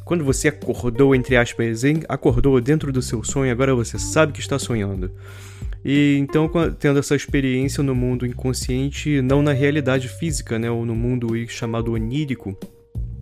quando 0.03 0.23
você 0.23 0.47
acordou, 0.47 1.13
entre 1.13 1.37
aspas, 1.37 1.83
acordou 2.07 2.59
dentro 2.59 2.91
do 2.91 2.99
seu 2.99 3.23
sonho, 3.23 3.51
agora 3.51 3.75
você 3.75 3.99
sabe 3.99 4.33
que 4.33 4.39
está 4.39 4.57
sonhando. 4.57 5.11
E 5.85 6.17
então, 6.19 6.49
tendo 6.79 6.97
essa 6.97 7.15
experiência 7.15 7.83
no 7.83 7.93
mundo 7.93 8.25
inconsciente, 8.25 9.21
não 9.21 9.43
na 9.43 9.53
realidade 9.53 10.09
física, 10.09 10.57
né, 10.57 10.69
ou 10.69 10.83
no 10.83 10.95
mundo 10.95 11.29
chamado 11.47 11.93
onírico, 11.93 12.57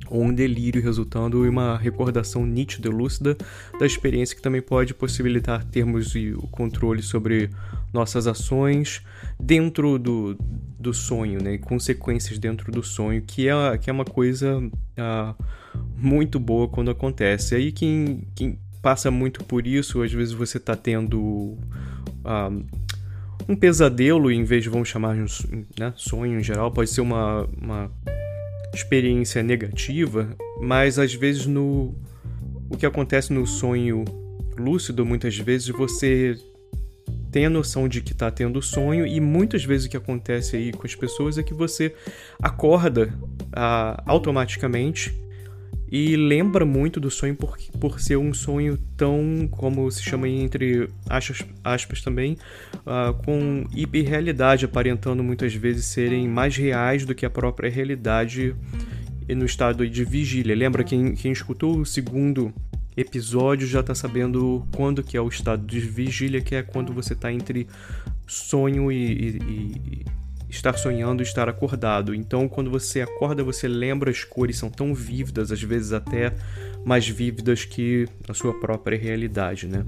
ou 0.09 0.23
um 0.23 0.33
delírio 0.33 0.81
resultando 0.81 1.45
em 1.45 1.49
uma 1.49 1.77
recordação 1.77 2.45
nítida 2.45 2.87
e 2.87 2.91
lúcida 2.91 3.37
da 3.79 3.85
experiência 3.85 4.35
que 4.35 4.41
também 4.41 4.61
pode 4.61 4.93
possibilitar 4.93 5.63
termos 5.65 6.13
o 6.15 6.47
controle 6.47 7.01
sobre 7.01 7.49
nossas 7.93 8.27
ações 8.27 9.01
dentro 9.39 9.97
do, 9.97 10.37
do 10.79 10.93
sonho, 10.93 11.41
né, 11.41 11.57
consequências 11.57 12.37
dentro 12.39 12.71
do 12.71 12.83
sonho, 12.83 13.21
que 13.21 13.47
é, 13.47 13.77
que 13.77 13.89
é 13.89 13.93
uma 13.93 14.05
coisa 14.05 14.59
uh, 14.59 15.43
muito 15.95 16.39
boa 16.39 16.67
quando 16.67 16.91
acontece. 16.91 17.55
Aí 17.55 17.71
quem, 17.71 18.27
quem 18.35 18.59
passa 18.81 19.09
muito 19.09 19.43
por 19.43 19.65
isso, 19.65 20.01
às 20.01 20.11
vezes 20.11 20.33
você 20.33 20.57
está 20.57 20.75
tendo 20.75 21.19
uh, 21.19 22.65
um 23.47 23.55
pesadelo, 23.55 24.31
em 24.31 24.43
vez 24.43 24.63
de 24.63 24.69
vamos 24.69 24.89
chamar 24.89 25.15
de 25.15 25.21
né, 25.79 25.93
sonho 25.95 26.39
em 26.39 26.43
geral, 26.43 26.71
pode 26.71 26.89
ser 26.89 27.01
uma, 27.01 27.47
uma 27.61 27.91
experiência 28.77 29.43
negativa, 29.43 30.29
mas 30.61 30.99
às 30.99 31.13
vezes 31.13 31.45
no 31.45 31.95
o 32.69 32.77
que 32.77 32.85
acontece 32.85 33.31
no 33.31 33.47
sonho 33.47 34.03
lúcido, 34.57 35.05
muitas 35.05 35.37
vezes 35.37 35.69
você 35.69 36.35
tem 37.31 37.45
a 37.45 37.49
noção 37.49 37.87
de 37.87 38.01
que 38.01 38.13
está 38.13 38.29
tendo 38.31 38.61
sonho 38.61 39.05
e 39.05 39.19
muitas 39.19 39.63
vezes 39.63 39.87
o 39.87 39.89
que 39.89 39.97
acontece 39.97 40.55
aí 40.55 40.71
com 40.71 40.85
as 40.85 40.95
pessoas 40.95 41.37
é 41.37 41.43
que 41.43 41.53
você 41.53 41.93
acorda 42.41 43.13
ah, 43.53 44.01
automaticamente 44.05 45.13
e 45.89 46.15
lembra 46.15 46.65
muito 46.65 46.99
do 46.99 47.09
sonho 47.09 47.35
por, 47.35 47.57
por 47.79 47.99
ser 47.99 48.17
um 48.17 48.33
sonho 48.33 48.77
tão, 48.97 49.47
como 49.49 49.89
se 49.89 50.03
chama 50.03 50.27
entre 50.27 50.89
aspas, 51.09 51.45
aspas 51.63 52.01
também, 52.01 52.37
uh, 52.85 53.13
com 53.23 53.65
hiperrealidade, 53.73 54.65
aparentando 54.65 55.23
muitas 55.23 55.53
vezes 55.53 55.85
serem 55.85 56.27
mais 56.27 56.55
reais 56.57 57.05
do 57.05 57.15
que 57.15 57.25
a 57.25 57.29
própria 57.29 57.69
realidade 57.69 58.55
no 59.29 59.45
estado 59.45 59.87
de 59.87 60.03
vigília. 60.03 60.55
Lembra 60.55 60.83
quem, 60.83 61.13
quem 61.13 61.31
escutou 61.31 61.79
o 61.79 61.85
segundo 61.85 62.53
episódio 62.95 63.67
já 63.67 63.81
está 63.81 63.93
sabendo 63.93 64.65
quando 64.75 65.03
que 65.03 65.15
é 65.15 65.21
o 65.21 65.27
estado 65.27 65.65
de 65.65 65.79
vigília, 65.79 66.41
que 66.41 66.55
é 66.55 66.63
quando 66.63 66.91
você 66.91 67.13
está 67.13 67.31
entre 67.31 67.67
sonho 68.25 68.91
e, 68.91 68.97
e, 68.97 69.27
e 69.37 70.05
estar 70.49 70.77
sonhando 70.77 71.21
estar 71.21 71.49
acordado. 71.49 72.15
Então, 72.15 72.47
quando 72.47 72.69
você 72.69 73.01
acorda, 73.01 73.43
você 73.43 73.67
lembra 73.67 74.09
as 74.09 74.23
cores 74.23 74.57
são 74.57 74.69
tão 74.69 74.93
vívidas, 74.93 75.51
às 75.51 75.61
vezes 75.61 75.93
até 75.93 76.33
mais 76.85 77.07
vívidas 77.07 77.65
que 77.65 78.07
a 78.29 78.33
sua 78.33 78.57
própria 78.59 78.97
realidade, 78.97 79.67
né? 79.67 79.85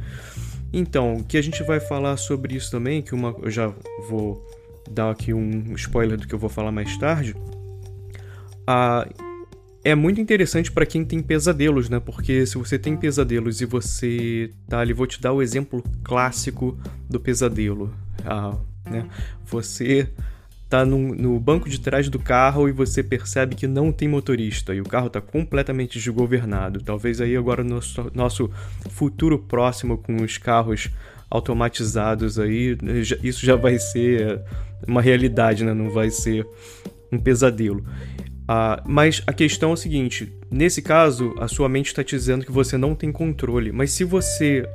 Então, 0.71 1.15
o 1.15 1.23
que 1.23 1.37
a 1.37 1.41
gente 1.41 1.63
vai 1.63 1.79
falar 1.79 2.17
sobre 2.17 2.55
isso 2.55 2.69
também, 2.69 3.01
que 3.01 3.15
uma 3.15 3.35
eu 3.41 3.49
já 3.49 3.73
vou 4.07 4.45
dar 4.89 5.11
aqui 5.11 5.33
um 5.33 5.73
spoiler 5.75 6.17
do 6.17 6.27
que 6.27 6.33
eu 6.33 6.39
vou 6.39 6.49
falar 6.49 6.71
mais 6.71 6.97
tarde. 6.97 7.35
É 9.83 9.95
muito 9.95 10.19
interessante 10.19 10.71
para 10.71 10.85
quem 10.85 11.05
tem 11.05 11.21
pesadelos, 11.21 11.89
né? 11.89 11.99
Porque 11.99 12.45
se 12.45 12.57
você 12.57 12.77
tem 12.77 12.97
pesadelos 12.97 13.61
e 13.61 13.65
você 13.65 14.51
tá 14.67 14.79
ali, 14.79 14.93
vou 14.93 15.07
te 15.07 15.21
dar 15.21 15.31
o 15.31 15.41
exemplo 15.41 15.81
clássico 16.03 16.77
do 17.09 17.19
pesadelo. 17.19 17.91
Ah, 18.25 18.57
né? 18.85 19.07
Você 19.45 20.09
tá 20.69 20.85
no, 20.85 21.15
no, 21.15 21.39
banco 21.39 21.67
de 21.67 21.79
trás 21.79 22.07
do 22.09 22.19
carro 22.19 22.69
e 22.69 22.71
você 22.71 23.01
percebe 23.01 23.55
que 23.55 23.65
não 23.65 23.91
tem 23.91 24.07
motorista 24.07 24.75
e 24.75 24.79
o 24.79 24.83
carro 24.83 25.07
está 25.07 25.19
completamente 25.19 25.97
desgovernado. 25.97 26.81
Talvez 26.81 27.19
aí 27.19 27.35
agora 27.35 27.63
nosso, 27.63 28.11
nosso 28.13 28.51
futuro 28.91 29.39
próximo 29.39 29.97
com 29.97 30.17
os 30.17 30.37
carros 30.37 30.89
automatizados 31.29 32.39
aí, 32.39 32.77
isso 33.23 33.45
já 33.45 33.55
vai 33.55 33.79
ser 33.79 34.41
uma 34.87 35.01
realidade, 35.01 35.63
né? 35.63 35.73
Não 35.73 35.89
vai 35.89 36.09
ser 36.09 36.45
um 37.11 37.17
pesadelo. 37.17 37.83
Ah, 38.47 38.81
mas 38.87 39.21
a 39.27 39.33
questão 39.33 39.69
é 39.69 39.73
o 39.73 39.77
seguinte: 39.77 40.33
nesse 40.49 40.81
caso, 40.81 41.35
a 41.39 41.47
sua 41.47 41.69
mente 41.69 41.87
está 41.87 42.01
dizendo 42.01 42.43
que 42.43 42.51
você 42.51 42.77
não 42.77 42.95
tem 42.95 43.11
controle. 43.11 43.71
Mas 43.71 43.91
se 43.91 44.03
você, 44.03 44.67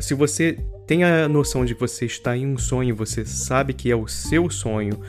se 0.00 0.12
você 0.12 0.58
tem 0.88 1.04
a 1.04 1.28
noção 1.28 1.64
de 1.64 1.74
que 1.74 1.80
você 1.80 2.04
está 2.04 2.36
em 2.36 2.44
um 2.44 2.58
sonho, 2.58 2.96
você 2.96 3.24
sabe 3.24 3.74
que 3.74 3.92
é 3.92 3.94
o 3.94 4.08
seu 4.08 4.50
sonho, 4.50 5.00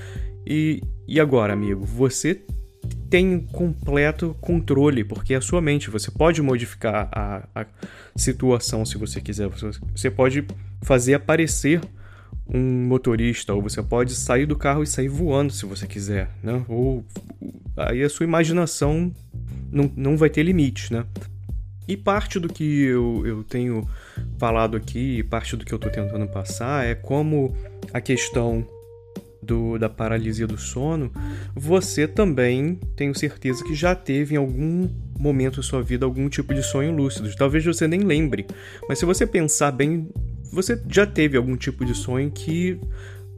e, 0.45 0.81
e 1.07 1.19
agora, 1.19 1.53
amigo? 1.53 1.85
Você 1.85 2.41
tem 3.09 3.39
completo 3.39 4.35
controle, 4.41 5.03
porque 5.03 5.33
é 5.33 5.37
a 5.37 5.41
sua 5.41 5.61
mente. 5.61 5.89
Você 5.89 6.09
pode 6.09 6.41
modificar 6.41 7.09
a, 7.11 7.47
a 7.53 7.65
situação 8.15 8.85
se 8.85 8.97
você 8.97 9.21
quiser. 9.21 9.47
Você 9.95 10.09
pode 10.09 10.45
fazer 10.81 11.13
aparecer 11.13 11.81
um 12.47 12.85
motorista, 12.87 13.53
ou 13.53 13.61
você 13.61 13.81
pode 13.81 14.15
sair 14.15 14.45
do 14.45 14.55
carro 14.55 14.83
e 14.83 14.87
sair 14.87 15.07
voando 15.07 15.53
se 15.53 15.65
você 15.65 15.87
quiser, 15.87 16.29
né? 16.41 16.63
Ou 16.67 17.05
aí 17.77 18.03
a 18.03 18.09
sua 18.09 18.25
imaginação 18.25 19.13
não, 19.71 19.91
não 19.95 20.17
vai 20.17 20.29
ter 20.29 20.43
limite, 20.43 20.91
né? 20.91 21.05
E 21.87 21.97
parte 21.97 22.39
do 22.39 22.47
que 22.47 22.63
eu, 22.63 23.23
eu 23.25 23.43
tenho 23.43 23.87
falado 24.37 24.75
aqui, 24.75 25.21
parte 25.23 25.55
do 25.55 25.65
que 25.65 25.73
eu 25.73 25.75
estou 25.75 25.91
tentando 25.91 26.27
passar 26.27 26.85
é 26.85 26.95
como 26.95 27.55
a 27.93 27.99
questão 27.99 28.65
do, 29.43 29.77
da 29.77 29.89
paralisia 29.89 30.47
do 30.47 30.57
sono, 30.57 31.11
você 31.55 32.07
também 32.07 32.79
tenho 32.95 33.13
certeza 33.13 33.63
que 33.63 33.75
já 33.75 33.93
teve 33.93 34.35
em 34.35 34.37
algum 34.37 34.89
momento 35.19 35.57
da 35.57 35.63
sua 35.63 35.81
vida 35.81 36.05
algum 36.05 36.27
tipo 36.29 36.53
de 36.53 36.63
sonho 36.63 36.95
lúcido. 36.95 37.33
Talvez 37.35 37.63
você 37.63 37.87
nem 37.87 38.01
lembre, 38.01 38.45
mas 38.87 38.99
se 38.99 39.05
você 39.05 39.27
pensar 39.27 39.71
bem, 39.71 40.09
você 40.51 40.81
já 40.87 41.05
teve 41.05 41.37
algum 41.37 41.55
tipo 41.55 41.85
de 41.85 41.93
sonho 41.93 42.31
que 42.31 42.79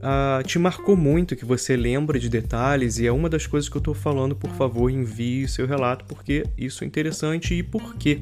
uh, 0.05 0.43
te 0.43 0.59
marcou 0.59 0.95
muito, 0.95 1.35
que 1.35 1.45
você 1.45 1.75
lembra 1.75 2.19
de 2.19 2.29
detalhes, 2.29 2.99
e 2.99 3.07
é 3.07 3.11
uma 3.11 3.29
das 3.29 3.47
coisas 3.47 3.69
que 3.69 3.75
eu 3.75 3.79
estou 3.79 3.93
falando. 3.93 4.35
Por 4.35 4.51
favor, 4.51 4.89
envie 4.89 5.47
seu 5.47 5.65
relato, 5.65 6.05
porque 6.05 6.43
isso 6.57 6.83
é 6.83 6.87
interessante 6.87 7.53
e 7.53 7.63
por 7.63 7.95
quê. 7.95 8.21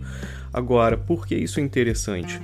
Agora, 0.52 0.98
por 0.98 1.28
que 1.28 1.36
isso 1.36 1.60
é 1.60 1.63
interessante? 1.63 2.39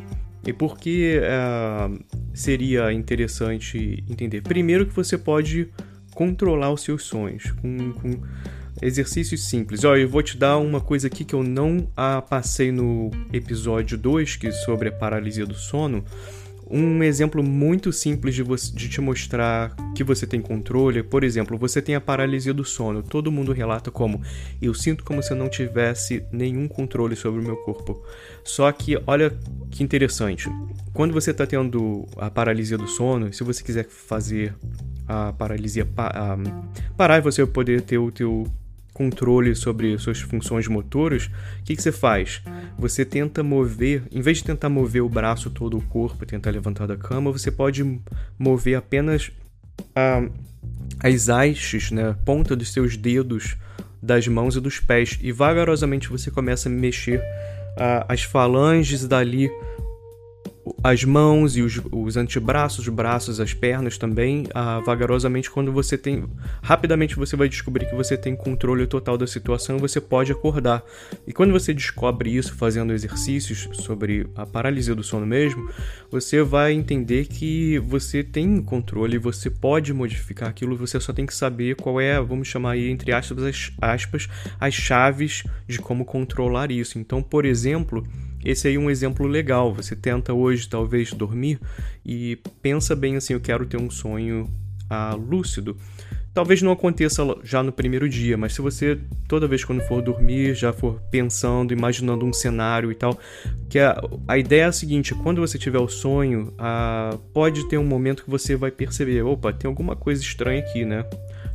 E 0.46 0.54
por 0.54 0.78
que 0.78 1.20
uh, 1.20 2.04
seria 2.34 2.92
interessante 2.94 4.04
entender? 4.10 4.42
Primeiro 4.42 4.86
que 4.86 4.94
você 4.94 5.18
pode 5.18 5.70
controlar 6.14 6.72
os 6.72 6.82
seus 6.82 7.04
sonhos 7.04 7.52
com, 7.62 7.94
com 7.94 8.22
exercícios 8.82 9.48
simples. 9.48 9.84
Olha, 9.84 10.02
eu 10.02 10.10
vou 10.10 10.24
te 10.24 10.38
dar 10.38 10.58
uma 10.58 10.82
coisa 10.82 11.08
aqui 11.08 11.24
que 11.24 11.34
eu 11.34 11.44
não 11.44 11.88
ah, 11.96 12.22
passei 12.22 12.72
no 12.72 13.12
episódio 13.32 13.98
2, 13.98 14.36
que 14.38 14.48
é 14.48 14.52
sobre 14.52 14.90
a 14.90 14.92
paralisia 14.92 15.46
do 15.46 15.56
sono, 15.56 16.04
um 16.70 17.04
exemplo 17.04 17.44
muito 17.44 17.92
simples 17.92 18.36
de, 18.36 18.44
você, 18.44 18.72
de 18.72 18.88
te 18.88 19.02
mostrar 19.02 19.76
que 19.96 20.04
você 20.04 20.28
tem 20.28 20.42
controle, 20.42 21.02
por 21.02 21.24
exemplo, 21.24 21.58
você 21.58 21.82
tem 21.82 21.96
a 21.96 22.02
paralisia 22.02 22.54
do 22.54 22.64
sono. 22.64 23.02
Todo 23.02 23.32
mundo 23.32 23.52
relata 23.52 23.90
como 23.90 24.22
eu 24.62 24.74
sinto 24.74 25.04
como 25.04 25.24
se 25.24 25.32
eu 25.32 25.38
não 25.38 25.50
tivesse 25.50 26.24
nenhum 26.32 26.68
controle 26.68 27.16
sobre 27.16 27.42
o 27.42 27.44
meu 27.44 27.58
corpo. 27.58 28.04
Só 28.44 28.72
que 28.72 29.02
olha 29.08 29.36
que 29.72 29.84
interessante. 29.84 30.50
Quando 30.94 31.14
você 31.14 31.32
está 31.32 31.46
tendo 31.46 32.06
a 32.18 32.30
paralisia 32.30 32.78
do 32.78 32.88
sono, 32.88 33.34
se 33.34 33.44
você 33.44 33.64
quiser 33.64 33.86
fazer 33.86 34.56
a 35.08 35.34
paralisia 35.34 35.86
pa, 35.86 36.08
a, 36.08 36.38
parar 36.96 37.18
e 37.18 37.22
você 37.22 37.46
poder 37.46 37.82
ter 37.82 37.98
o 37.98 38.12
teu 38.12 38.46
controle 39.00 39.56
sobre 39.56 39.98
suas 39.98 40.20
funções 40.20 40.68
motoras, 40.68 41.32
o 41.62 41.64
que, 41.64 41.74
que 41.74 41.82
você 41.82 41.92
faz? 41.92 42.42
Você 42.78 43.06
tenta 43.06 43.42
mover, 43.42 44.04
em 44.12 44.20
vez 44.20 44.40
de 44.40 44.44
tentar 44.44 44.68
mover 44.68 45.02
o 45.02 45.08
braço 45.08 45.50
todo 45.50 45.78
o 45.78 45.82
corpo, 45.82 46.26
tentar 46.26 46.52
levantar 46.52 46.86
da 46.86 46.98
cama, 46.98 47.32
você 47.32 47.50
pode 47.50 47.82
mover 48.38 48.76
apenas 48.76 49.32
a, 49.96 50.28
as 51.02 51.30
hastes, 51.30 51.92
né, 51.92 52.10
a 52.10 52.14
ponta 52.14 52.58
dos 52.58 52.74
seus 52.74 52.98
dedos 52.98 53.56
das 54.04 54.28
mãos 54.28 54.58
e 54.58 54.60
dos 54.60 54.82
pés, 54.82 55.18
e 55.22 55.32
vagarosamente 55.32 56.10
você 56.10 56.30
começa 56.30 56.68
a 56.68 56.72
mexer 56.72 57.24
as 58.10 58.24
falanges 58.24 59.08
dali 59.08 59.50
as 60.84 61.04
mãos 61.04 61.56
e 61.56 61.62
os, 61.62 61.80
os 61.92 62.18
antebraços, 62.18 62.80
os 62.80 62.94
braços, 62.94 63.40
as 63.40 63.54
pernas 63.54 63.98
também, 63.98 64.48
ah, 64.54 64.80
vagarosamente, 64.80 65.50
quando 65.50 65.72
você 65.72 65.98
tem. 65.98 66.26
Rapidamente 66.62 67.16
você 67.16 67.36
vai 67.36 67.50
descobrir 67.50 67.86
que 67.86 67.96
você 67.96 68.18
tem 68.18 68.36
controle 68.36 68.86
total 68.88 69.18
da 69.18 69.28
situação 69.28 69.78
e 69.78 69.80
você 69.80 70.00
pode 70.00 70.32
acordar. 70.32 70.84
E 71.28 71.34
quando 71.34 71.52
você 71.52 71.74
descobre 71.74 72.36
isso 72.36 72.56
fazendo 72.56 72.94
exercícios 72.94 73.68
sobre 73.74 74.28
a 74.36 74.46
paralisia 74.46 74.96
do 74.96 75.04
sono 75.04 75.26
mesmo, 75.26 75.70
você 76.12 76.42
vai 76.44 76.74
entender 76.74 77.26
que 77.26 77.80
você 77.80 78.24
tem 78.24 78.62
controle, 78.62 79.18
você 79.18 79.50
pode 79.50 79.94
modificar 79.94 80.50
aquilo, 80.50 80.76
você 80.76 81.00
só 81.00 81.14
tem 81.14 81.26
que 81.26 81.34
saber 81.34 81.76
qual 81.76 82.00
é, 82.00 82.20
vamos 82.22 82.48
chamar 82.48 82.72
aí 82.72 82.90
entre 82.90 83.12
aspas, 83.12 83.44
as, 83.44 83.72
aspas, 83.82 84.30
as 84.60 84.74
chaves 84.74 85.44
de 85.68 85.80
como 85.80 86.06
controlar 86.06 86.72
isso. 86.72 86.98
Então, 86.98 87.22
por 87.22 87.46
exemplo 87.46 88.06
esse 88.44 88.68
aí 88.68 88.76
é 88.76 88.80
um 88.80 88.90
exemplo 88.90 89.28
legal. 89.28 89.74
Você 89.74 89.96
tenta 89.96 90.34
hoje 90.34 90.68
talvez 90.68 91.14
dormir 91.14 91.60
e 92.06 92.38
pensa 92.62 92.96
bem 92.96 93.16
assim, 93.16 93.34
eu 93.34 93.40
quero 93.40 93.66
ter 93.66 93.78
um 93.78 93.90
sonho 93.90 94.50
ah, 94.90 95.16
lúcido. 95.16 95.78
Talvez 96.34 96.62
não 96.62 96.72
aconteça 96.72 97.24
já 97.44 97.62
no 97.64 97.72
primeiro 97.72 98.08
dia, 98.08 98.38
mas 98.38 98.54
se 98.54 98.62
você 98.62 99.00
toda 99.28 99.48
vez 99.48 99.66
quando 99.66 99.82
for 99.82 100.02
dormir 100.02 100.54
já 100.54 100.72
for 100.72 101.02
pensando, 101.12 101.74
imaginando 101.74 102.24
um 102.24 102.32
cenário 102.32 102.92
e 102.92 102.96
tal, 102.96 103.20
que 103.68 103.80
a, 103.80 104.00
a 104.28 104.38
ideia 104.38 104.62
é 104.62 104.66
a 104.66 104.72
seguinte: 104.72 105.14
quando 105.16 105.42
você 105.42 105.58
tiver 105.58 105.80
o 105.80 105.88
sonho, 105.88 106.54
a, 106.58 107.18
pode 107.34 107.68
ter 107.68 107.78
um 107.78 107.84
momento 107.84 108.24
que 108.24 108.30
você 108.30 108.56
vai 108.56 108.72
perceber, 108.72 109.22
opa, 109.24 109.52
tem 109.52 109.68
alguma 109.68 109.96
coisa 109.96 110.22
estranha 110.22 110.62
aqui, 110.62 110.86
né? 110.86 111.04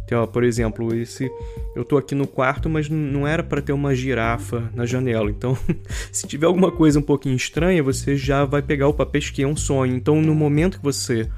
Então, 0.05 0.27
por 0.27 0.45
exemplo, 0.45 0.95
esse 0.95 1.31
eu 1.75 1.85
tô 1.85 1.97
aqui 1.97 2.15
no 2.15 2.27
quarto, 2.27 2.69
mas 2.69 2.89
não 2.89 3.27
era 3.27 3.43
para 3.43 3.63
ter 3.63 3.73
uma 3.73 3.95
girafa 3.95 4.71
na 4.75 4.85
janela. 4.85 5.31
Então, 5.31 5.57
se 6.13 6.27
tiver 6.27 6.47
alguma 6.47 6.71
coisa 6.71 6.99
um 6.99 7.03
pouquinho 7.03 7.37
estranha, 7.37 7.83
você 7.83 8.17
já 8.17 8.45
vai 8.45 8.63
pegar 8.63 8.89
o 8.89 8.95
papel 8.95 9.23
que 9.33 9.43
é 9.43 9.47
um 9.47 9.57
sonho. 9.57 9.95
Então, 9.95 10.21
no 10.21 10.35
momento 10.35 10.79
que 10.79 10.85
você 10.85 11.29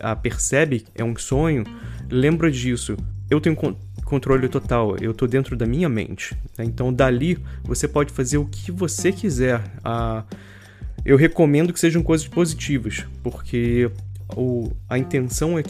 a 0.00 0.14
percebe 0.14 0.84
é 0.94 1.02
um 1.02 1.16
sonho, 1.16 1.64
lembra 2.10 2.50
disso. 2.50 2.96
Eu 3.30 3.40
tenho 3.40 3.56
controle 4.04 4.48
total, 4.48 4.96
eu 5.00 5.14
tô 5.14 5.26
dentro 5.26 5.56
da 5.56 5.66
minha 5.66 5.88
mente. 5.88 6.36
Né? 6.58 6.64
Então, 6.64 6.92
dali 6.92 7.38
você 7.64 7.88
pode 7.88 8.12
fazer 8.12 8.36
o 8.36 8.44
que 8.44 8.70
você 8.70 9.10
quiser. 9.10 9.62
Ah, 9.82 10.24
eu 11.04 11.16
recomendo 11.16 11.72
que 11.72 11.80
sejam 11.80 12.02
coisas 12.02 12.28
positivas, 12.28 13.06
porque 13.22 13.90
o, 14.36 14.70
a 14.88 14.98
intenção 14.98 15.58
é 15.58 15.62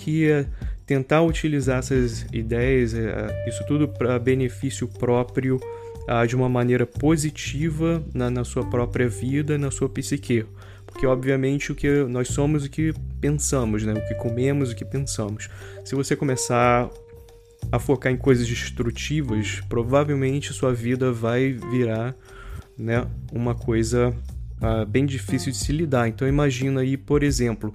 tentar 0.93 1.23
utilizar 1.23 1.79
essas 1.79 2.27
ideias, 2.33 2.93
é, 2.93 3.49
isso 3.49 3.65
tudo 3.67 3.89
para 3.89 4.19
benefício 4.19 4.87
próprio, 4.87 5.59
ah, 6.07 6.27
de 6.27 6.37
uma 6.37 6.51
maneira 6.51 6.85
positiva 6.85 8.03
na, 8.13 8.29
na 8.31 8.45
sua 8.45 8.69
própria 8.69 9.09
vida, 9.09 9.57
na 9.57 9.71
sua 9.71 9.89
psique. 9.89 10.45
Porque, 10.85 11.07
obviamente, 11.07 11.73
o 11.73 11.75
que 11.75 11.89
nós 12.05 12.29
somos 12.29 12.67
o 12.67 12.71
que 12.71 12.93
pensamos, 13.19 13.83
né? 13.85 13.95
O 13.95 14.07
que 14.07 14.15
comemos, 14.17 14.71
o 14.71 14.77
que 14.77 14.85
pensamos. 14.85 15.49
Se 15.83 15.95
você 15.95 16.15
começar 16.15 16.91
a 17.71 17.79
focar 17.79 18.13
em 18.13 18.17
coisas 18.17 18.47
destrutivas, 18.47 19.63
provavelmente 19.71 20.53
sua 20.53 20.75
vida 20.75 21.11
vai 21.11 21.53
virar, 21.53 22.15
né, 22.77 23.07
uma 23.33 23.55
coisa 23.55 24.15
uh, 24.61 24.85
bem 24.85 25.07
difícil 25.07 25.53
de 25.53 25.59
se 25.59 25.73
lidar. 25.73 26.09
Então 26.09 26.29
imagina 26.29 26.83
aí, 26.83 26.99
por 26.99 27.23
exemplo, 27.23 27.73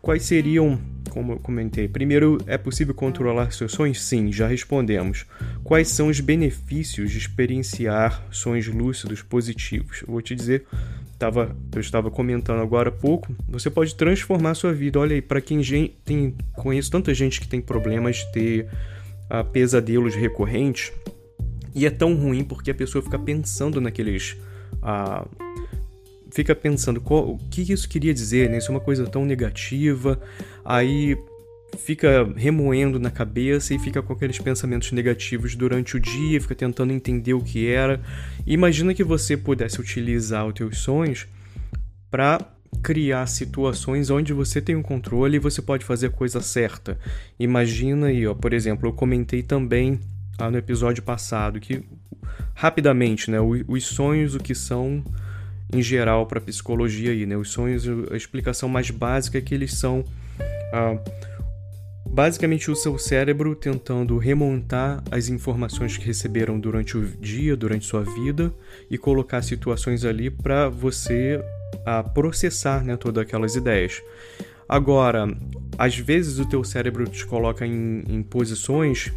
quais 0.00 0.22
seriam, 0.22 0.78
como 1.10 1.32
eu 1.32 1.38
comentei, 1.38 1.88
primeiro, 1.88 2.38
é 2.46 2.56
possível 2.56 2.94
controlar 2.94 3.52
seus 3.52 3.72
sonhos? 3.72 4.02
Sim, 4.02 4.32
já 4.32 4.46
respondemos. 4.46 5.26
Quais 5.62 5.88
são 5.88 6.08
os 6.08 6.20
benefícios 6.20 7.10
de 7.10 7.18
experienciar 7.18 8.24
sonhos 8.30 8.66
lúcidos 8.66 9.22
positivos? 9.22 10.02
Eu 10.02 10.12
vou 10.12 10.22
te 10.22 10.34
dizer 10.34 10.64
Tava, 11.20 11.54
eu 11.74 11.80
estava 11.82 12.10
comentando 12.10 12.62
agora 12.62 12.88
há 12.88 12.92
pouco, 12.92 13.36
você 13.46 13.68
pode 13.68 13.94
transformar 13.94 14.54
sua 14.54 14.72
vida. 14.72 14.98
Olha 14.98 15.14
aí, 15.14 15.20
para 15.20 15.38
quem 15.38 15.60
tem, 16.02 16.34
conheço 16.54 16.90
tanta 16.90 17.12
gente 17.12 17.38
que 17.42 17.46
tem 17.46 17.60
problemas 17.60 18.16
de 18.16 18.32
ter 18.32 18.68
uh, 19.30 19.44
pesadelos 19.52 20.14
recorrentes, 20.14 20.90
e 21.74 21.84
é 21.84 21.90
tão 21.90 22.14
ruim 22.14 22.42
porque 22.42 22.70
a 22.70 22.74
pessoa 22.74 23.02
fica 23.02 23.18
pensando 23.18 23.82
naqueles. 23.82 24.34
Uh, 24.76 25.28
fica 26.32 26.54
pensando 26.54 27.00
qual, 27.00 27.30
o 27.30 27.38
que 27.50 27.72
isso 27.72 27.88
queria 27.88 28.14
dizer, 28.14 28.48
né? 28.48 28.58
Isso 28.58 28.68
é 28.68 28.74
uma 28.74 28.80
coisa 28.80 29.06
tão 29.06 29.24
negativa. 29.24 30.20
Aí 30.64 31.16
fica 31.78 32.30
remoendo 32.36 32.98
na 32.98 33.10
cabeça 33.10 33.74
e 33.74 33.78
fica 33.78 34.02
com 34.02 34.12
aqueles 34.12 34.38
pensamentos 34.38 34.92
negativos 34.92 35.54
durante 35.54 35.96
o 35.96 36.00
dia, 36.00 36.40
fica 36.40 36.54
tentando 36.54 36.92
entender 36.92 37.34
o 37.34 37.42
que 37.42 37.68
era. 37.68 38.00
Imagina 38.46 38.94
que 38.94 39.04
você 39.04 39.36
pudesse 39.36 39.80
utilizar 39.80 40.46
os 40.46 40.54
teus 40.54 40.78
sonhos 40.78 41.26
para 42.10 42.40
criar 42.82 43.26
situações 43.26 44.10
onde 44.10 44.32
você 44.32 44.60
tem 44.60 44.74
o 44.74 44.78
um 44.78 44.82
controle 44.82 45.36
e 45.36 45.40
você 45.40 45.60
pode 45.60 45.84
fazer 45.84 46.06
a 46.06 46.10
coisa 46.10 46.40
certa. 46.40 46.98
Imagina 47.38 48.06
aí, 48.06 48.26
ó, 48.26 48.34
por 48.34 48.52
exemplo, 48.52 48.88
eu 48.88 48.92
comentei 48.92 49.42
também 49.42 50.00
lá 50.38 50.50
no 50.50 50.58
episódio 50.58 51.02
passado 51.02 51.60
que 51.60 51.84
rapidamente, 52.54 53.30
né, 53.30 53.38
os 53.40 53.86
sonhos 53.86 54.34
o 54.34 54.38
que 54.38 54.54
são 54.54 55.04
em 55.72 55.82
geral 55.82 56.26
para 56.26 56.40
psicologia 56.40 57.12
aí, 57.12 57.26
né? 57.26 57.36
Os 57.36 57.50
sonhos, 57.50 57.84
a 58.10 58.16
explicação 58.16 58.68
mais 58.68 58.90
básica 58.90 59.38
é 59.38 59.40
que 59.40 59.54
eles 59.54 59.74
são 59.74 60.04
ah, 60.72 60.98
basicamente 62.06 62.70
o 62.70 62.76
seu 62.76 62.98
cérebro 62.98 63.54
tentando 63.54 64.18
remontar 64.18 65.02
as 65.10 65.28
informações 65.28 65.96
que 65.96 66.04
receberam 66.04 66.58
durante 66.58 66.96
o 66.98 67.06
dia, 67.06 67.56
durante 67.56 67.86
sua 67.86 68.02
vida 68.02 68.52
e 68.90 68.98
colocar 68.98 69.42
situações 69.42 70.04
ali 70.04 70.30
para 70.30 70.68
você 70.68 71.42
a 71.86 72.02
processar 72.02 72.84
né, 72.84 72.96
todas 72.96 73.22
aquelas 73.22 73.54
ideias. 73.54 74.02
Agora, 74.68 75.28
às 75.78 75.96
vezes 75.96 76.38
o 76.38 76.48
teu 76.48 76.62
cérebro 76.64 77.04
te 77.06 77.24
coloca 77.26 77.66
em, 77.66 78.04
em 78.08 78.22
posições 78.22 79.12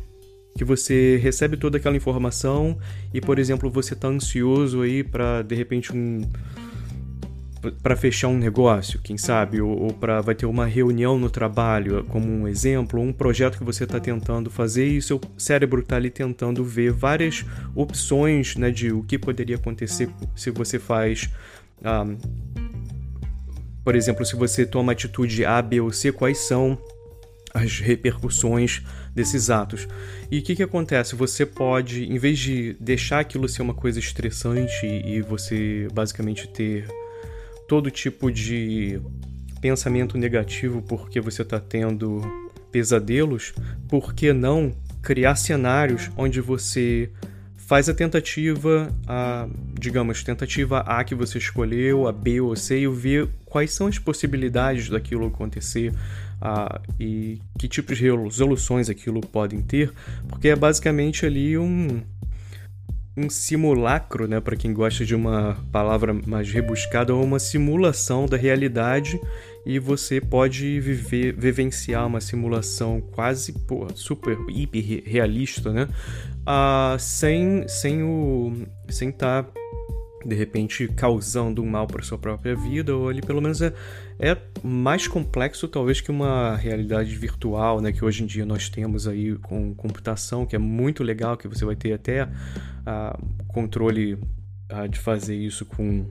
que 0.56 0.64
você 0.64 1.18
recebe 1.18 1.58
toda 1.58 1.78
aquela 1.78 1.96
informação 1.96 2.78
e, 3.14 3.20
por 3.20 3.40
exemplo, 3.40 3.70
você 3.70 3.94
está 3.94 4.08
ansioso 4.08 4.82
aí 4.82 5.04
para 5.04 5.42
de 5.42 5.56
repente 5.56 5.96
um 5.96 6.22
para 7.82 7.96
fechar 7.96 8.28
um 8.28 8.38
negócio, 8.38 9.00
quem 9.02 9.18
sabe, 9.18 9.62
ou, 9.62 9.84
ou 9.84 9.94
para 9.94 10.20
vai 10.20 10.36
ter 10.36 10.46
uma 10.46 10.66
reunião 10.66 11.18
no 11.18 11.30
trabalho, 11.30 12.04
como 12.10 12.28
um 12.28 12.46
exemplo, 12.46 13.00
um 13.00 13.14
projeto 13.14 13.58
que 13.58 13.64
você 13.64 13.86
está 13.86 14.02
tentando 14.02 14.50
fazer 14.50 14.86
e 14.86 15.02
seu 15.02 15.22
cérebro 15.38 15.80
está 15.80 15.96
ali 15.96 16.10
tentando 16.10 16.62
ver 16.62 16.92
várias 16.92 17.46
opções, 17.74 18.58
né, 18.58 18.70
de 18.70 18.92
o 18.92 19.02
que 19.02 19.18
poderia 19.18 19.56
acontecer 19.56 20.10
se 20.36 20.52
você 20.52 20.78
faz 20.78 21.30
ah, 21.82 22.06
por 23.84 23.96
exemplo, 23.96 24.26
se 24.26 24.36
você 24.36 24.66
toma 24.66 24.94
atitude 24.94 25.44
A, 25.46 25.62
B 25.62 25.82
ou 25.82 25.92
C, 25.92 26.12
quais 26.12 26.38
são 26.38 26.78
as 27.54 27.80
repercussões 27.80 28.82
desses 29.14 29.50
atos. 29.50 29.88
E 30.32 30.40
o 30.40 30.42
que, 30.42 30.56
que 30.56 30.64
acontece? 30.64 31.16
Você 31.16 31.46
pode, 31.46 32.04
em 32.04 32.18
vez 32.18 32.40
de 32.40 32.76
deixar 32.80 33.20
aquilo 33.20 33.48
ser 33.48 33.62
uma 33.62 33.74
coisa 33.74 34.00
estressante 34.00 34.86
e 34.86 35.22
você 35.22 35.88
basicamente 35.94 36.48
ter 36.48 36.88
todo 37.68 37.92
tipo 37.92 38.32
de 38.32 39.00
pensamento 39.62 40.18
negativo 40.18 40.82
porque 40.82 41.22
você 41.22 41.44
está 41.44 41.60
tendo 41.60 42.22
pesadelos, 42.72 43.54
por 43.88 44.14
que 44.14 44.34
não 44.34 44.74
criar 45.02 45.36
cenários 45.36 46.10
onde 46.18 46.42
você 46.42 47.10
faz 47.56 47.88
a 47.88 47.94
tentativa, 47.94 48.90
a, 49.08 49.48
digamos, 49.80 50.24
tentativa 50.24 50.80
A 50.82 51.04
que 51.04 51.16
você 51.16 51.38
escolheu, 51.38 52.08
a 52.08 52.12
B 52.12 52.42
ou 52.42 52.56
C, 52.56 52.82
e 52.82 52.88
ver 52.88 53.30
quais 53.46 53.72
são 53.72 53.88
as 53.88 53.98
possibilidades 53.98 54.90
daquilo 54.90 55.28
acontecer 55.28 55.94
a, 56.44 56.82
e 57.00 57.40
que 57.58 57.70
tipos 57.70 57.98
de 57.98 58.04
resoluções 58.04 58.90
aquilo 58.90 59.22
podem 59.22 59.62
ter, 59.62 59.94
porque 60.28 60.50
é 60.50 60.56
basicamente 60.58 61.26
ali 61.26 61.58
um, 61.58 62.02
um 63.16 63.30
simulacro, 63.30 64.28
né, 64.28 64.42
para 64.42 64.58
quem 64.58 64.74
gosta 64.74 65.06
de 65.06 65.16
uma 65.16 65.58
palavra 65.72 66.14
mais 66.28 66.52
rebuscada, 66.52 67.16
ou 67.16 67.24
uma 67.24 67.40
simulação 67.40 68.26
da 68.26 68.36
realidade 68.36 69.18
e 69.66 69.80
você 69.80 70.20
pode 70.20 70.82
viver, 70.82 71.34
vivenciar 71.34 72.06
uma 72.06 72.20
simulação 72.20 73.00
quase 73.00 73.54
pô, 73.54 73.88
super 73.96 74.38
hiper 74.50 75.02
realista, 75.06 75.72
né, 75.72 75.88
ah, 76.46 76.98
sem 77.00 77.66
sem 77.70 78.04
o 78.04 78.52
sem 78.90 79.08
estar 79.08 79.44
tá 79.44 79.52
de 80.26 80.36
repente 80.36 80.88
causando 80.90 81.62
um 81.62 81.70
mal 81.70 81.88
para 81.88 82.04
sua 82.04 82.18
própria 82.18 82.56
vida, 82.56 82.96
ou 82.96 83.10
ali 83.10 83.22
pelo 83.22 83.42
menos 83.42 83.62
é, 83.62 83.74
é 84.20 84.38
mais 84.64 85.08
complexo 85.08 85.68
talvez 85.68 86.02
que 86.02 86.12
uma 86.12 86.56
realidade 86.56 87.16
virtual, 87.16 87.82
né, 87.82 87.92
que 87.92 88.04
hoje 88.04 88.24
em 88.24 88.26
dia 88.26 88.46
nós 88.46 88.70
temos 88.70 89.08
aí 89.08 89.36
com 89.36 89.74
computação, 89.76 90.46
que 90.46 90.56
é 90.56 90.60
muito 90.60 91.04
legal, 91.04 91.38
que 91.38 91.48
você 91.48 91.66
vai 91.66 91.76
ter 91.76 91.94
até 91.94 92.24
uh, 92.26 93.26
controle 93.48 94.14
uh, 94.14 94.88
de 94.90 95.00
fazer 95.00 95.36
isso 95.36 95.66
com 95.66 96.06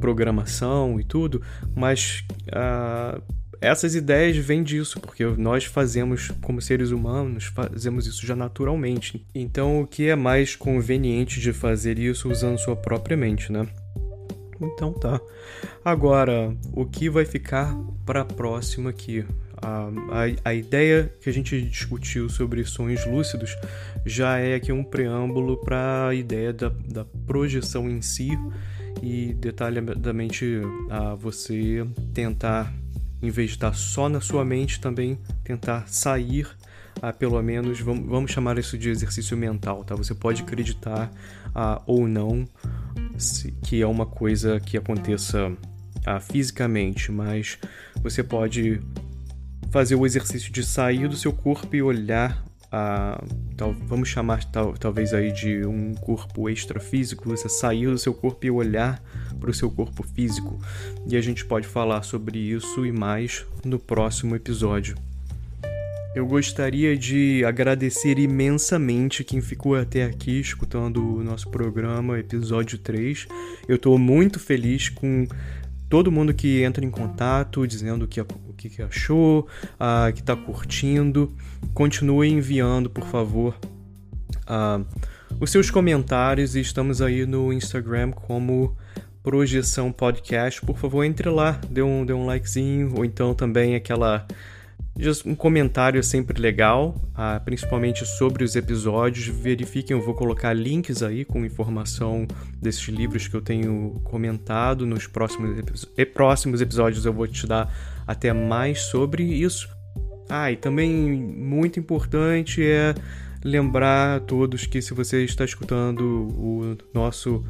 programação 0.00 0.98
e 0.98 1.04
tudo, 1.04 1.42
mas 1.76 2.24
uh, 2.48 3.22
essas 3.60 3.94
ideias 3.94 4.36
vêm 4.38 4.62
disso, 4.62 4.98
porque 5.00 5.24
nós 5.24 5.64
fazemos, 5.64 6.32
como 6.40 6.62
seres 6.62 6.90
humanos, 6.90 7.44
fazemos 7.44 8.06
isso 8.06 8.26
já 8.26 8.34
naturalmente. 8.34 9.24
Então, 9.34 9.82
o 9.82 9.86
que 9.86 10.08
é 10.08 10.16
mais 10.16 10.56
conveniente 10.56 11.40
de 11.40 11.52
fazer 11.52 11.98
isso 11.98 12.30
usando 12.30 12.58
sua 12.58 12.74
própria 12.74 13.16
mente, 13.16 13.52
né? 13.52 13.68
Então 14.60 14.92
tá. 14.92 15.20
Agora, 15.84 16.54
o 16.72 16.84
que 16.84 17.08
vai 17.08 17.24
ficar 17.24 17.74
para 18.04 18.20
a 18.20 18.24
próxima 18.24 18.90
aqui? 18.90 19.24
A, 19.56 19.88
a, 19.88 20.50
a, 20.50 20.54
ideia 20.54 21.12
que 21.20 21.28
a 21.28 21.32
gente 21.32 21.60
discutiu 21.62 22.28
sobre 22.28 22.64
sonhos 22.64 23.04
lúcidos 23.06 23.56
já 24.06 24.38
é 24.38 24.54
aqui 24.54 24.72
um 24.72 24.82
preâmbulo 24.82 25.58
para 25.58 26.08
a 26.08 26.14
ideia 26.14 26.52
da, 26.52 26.70
da 26.88 27.04
projeção 27.26 27.88
em 27.90 28.00
si 28.00 28.30
e 29.02 29.34
detalhadamente 29.34 30.60
a 30.88 31.14
você 31.14 31.86
tentar 32.14 32.72
em 33.22 33.30
vez 33.30 33.50
de 33.50 33.56
estar 33.56 33.74
só 33.74 34.08
na 34.08 34.20
sua 34.20 34.44
mente, 34.44 34.80
também 34.80 35.18
tentar 35.44 35.86
sair, 35.88 36.48
a, 37.02 37.12
pelo 37.12 37.40
menos, 37.42 37.80
vamos, 37.80 38.08
vamos 38.08 38.30
chamar 38.30 38.58
isso 38.58 38.78
de 38.78 38.88
exercício 38.88 39.36
mental, 39.36 39.84
tá? 39.84 39.94
Você 39.94 40.14
pode 40.14 40.42
acreditar 40.42 41.10
ou 41.86 42.08
não 42.08 42.48
que 43.62 43.80
é 43.82 43.86
uma 43.86 44.06
coisa 44.06 44.60
que 44.60 44.76
aconteça 44.76 45.52
fisicamente, 46.20 47.12
mas 47.12 47.58
você 48.02 48.22
pode 48.22 48.80
fazer 49.70 49.94
o 49.94 50.04
exercício 50.04 50.52
de 50.52 50.64
sair 50.64 51.08
do 51.08 51.16
seu 51.16 51.32
corpo 51.32 51.76
e 51.76 51.82
olhar 51.82 52.42
a 52.72 53.22
tal, 53.56 53.72
vamos 53.72 54.08
chamar 54.08 54.44
tal, 54.44 54.74
talvez 54.74 55.12
aí 55.12 55.32
de 55.32 55.66
um 55.66 55.94
corpo 55.94 56.48
extrafísico, 56.48 57.28
você 57.28 57.48
sair 57.48 57.86
do 57.86 57.98
seu 57.98 58.14
corpo 58.14 58.46
e 58.46 58.50
olhar 58.50 59.02
para 59.38 59.50
o 59.50 59.54
seu 59.54 59.70
corpo 59.70 60.02
físico. 60.02 60.60
E 61.06 61.16
a 61.16 61.20
gente 61.20 61.44
pode 61.44 61.66
falar 61.66 62.02
sobre 62.02 62.38
isso 62.38 62.86
e 62.86 62.92
mais 62.92 63.44
no 63.64 63.78
próximo 63.78 64.36
episódio. 64.36 64.96
Eu 66.12 66.26
gostaria 66.26 66.96
de 66.96 67.44
agradecer 67.44 68.18
imensamente 68.18 69.22
quem 69.22 69.40
ficou 69.40 69.76
até 69.76 70.04
aqui 70.04 70.40
escutando 70.40 71.18
o 71.18 71.22
nosso 71.22 71.48
programa, 71.48 72.18
episódio 72.18 72.78
3. 72.78 73.28
Eu 73.68 73.76
estou 73.76 73.96
muito 73.96 74.40
feliz 74.40 74.88
com 74.88 75.28
todo 75.88 76.10
mundo 76.10 76.34
que 76.34 76.62
entra 76.64 76.84
em 76.84 76.90
contato 76.90 77.64
dizendo 77.64 78.08
que, 78.08 78.20
o 78.20 78.26
que, 78.56 78.82
achou, 78.82 79.46
uh, 79.74 80.12
que 80.12 80.18
está 80.20 80.34
curtindo. 80.34 81.32
Continue 81.72 82.28
enviando, 82.28 82.90
por 82.90 83.06
favor, 83.06 83.56
uh, 84.48 84.84
os 85.38 85.52
seus 85.52 85.70
comentários 85.70 86.56
estamos 86.56 87.00
aí 87.00 87.24
no 87.24 87.52
Instagram 87.52 88.10
como 88.10 88.76
Projeção 89.22 89.92
Podcast. 89.92 90.60
Por 90.60 90.76
favor, 90.76 91.04
entre 91.04 91.28
lá, 91.28 91.60
dê 91.70 91.82
um, 91.82 92.04
dê 92.04 92.12
um 92.12 92.26
likezinho 92.26 92.94
ou 92.96 93.04
então 93.04 93.32
também 93.32 93.76
aquela 93.76 94.26
um 95.24 95.34
comentário 95.34 95.98
é 95.98 96.02
sempre 96.02 96.40
legal, 96.40 96.94
ah, 97.14 97.40
principalmente 97.44 98.04
sobre 98.04 98.44
os 98.44 98.56
episódios. 98.56 99.26
Verifiquem, 99.26 99.96
eu 99.96 100.04
vou 100.04 100.14
colocar 100.14 100.52
links 100.52 101.02
aí 101.02 101.24
com 101.24 101.44
informação 101.44 102.26
desses 102.60 102.86
livros 102.88 103.26
que 103.26 103.34
eu 103.34 103.40
tenho 103.40 104.00
comentado. 104.04 104.86
Nos 104.86 105.06
próximos, 105.06 105.86
próximos 106.14 106.60
episódios 106.60 107.04
eu 107.06 107.12
vou 107.12 107.26
te 107.26 107.46
dar 107.46 107.72
até 108.06 108.32
mais 108.32 108.82
sobre 108.82 109.22
isso. 109.22 109.68
Ah, 110.28 110.52
e 110.52 110.56
também 110.56 110.92
muito 110.92 111.80
importante 111.80 112.62
é 112.62 112.94
lembrar 113.42 114.16
a 114.16 114.20
todos 114.20 114.66
que 114.66 114.82
se 114.82 114.92
você 114.92 115.24
está 115.24 115.44
escutando 115.44 116.02
o 116.02 116.76
nosso 116.92 117.44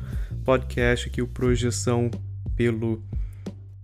podcast 0.44 1.08
aqui, 1.08 1.20
o 1.20 1.26
Projeção 1.26 2.10
pelo 2.56 3.02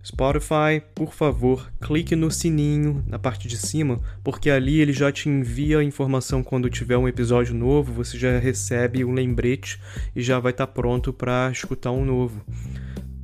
Spotify, 0.07 0.81
por 0.95 1.13
favor, 1.13 1.69
clique 1.81 2.15
no 2.15 2.31
sininho 2.31 3.03
na 3.05 3.19
parte 3.19 3.45
de 3.45 3.57
cima, 3.57 3.99
porque 4.23 4.49
ali 4.49 4.79
ele 4.79 4.93
já 4.93 5.11
te 5.11 5.27
envia 5.27 5.79
a 5.79 5.83
informação 5.83 6.41
quando 6.41 6.69
tiver 6.69 6.97
um 6.97 7.09
episódio 7.09 7.53
novo, 7.53 7.91
você 7.91 8.17
já 8.17 8.39
recebe 8.39 9.03
um 9.03 9.11
lembrete 9.11 9.77
e 10.15 10.21
já 10.21 10.39
vai 10.39 10.53
estar 10.53 10.65
tá 10.65 10.71
pronto 10.71 11.11
para 11.11 11.51
escutar 11.51 11.91
um 11.91 12.05
novo. 12.05 12.41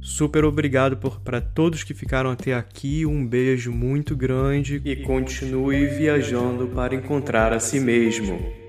Super 0.02 0.44
obrigado 0.44 0.98
para 1.24 1.40
todos 1.40 1.86
que 1.86 1.94
ficaram 1.94 2.30
até 2.30 2.54
aqui, 2.54 3.06
um 3.06 3.26
beijo 3.26 3.72
muito 3.72 4.14
grande 4.14 4.82
e 4.84 4.98
continue 4.98 5.86
viajando 5.86 6.68
para 6.68 6.94
encontrar 6.94 7.54
a 7.54 7.62
si 7.62 7.80
mesmo. 7.80 8.62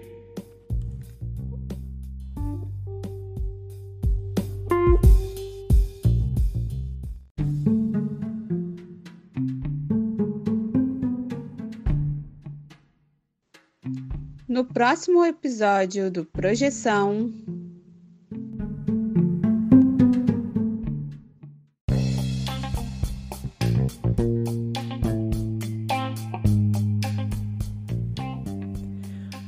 No 14.54 14.64
próximo 14.64 15.24
episódio 15.24 16.08
do 16.08 16.24
Projeção. 16.24 17.28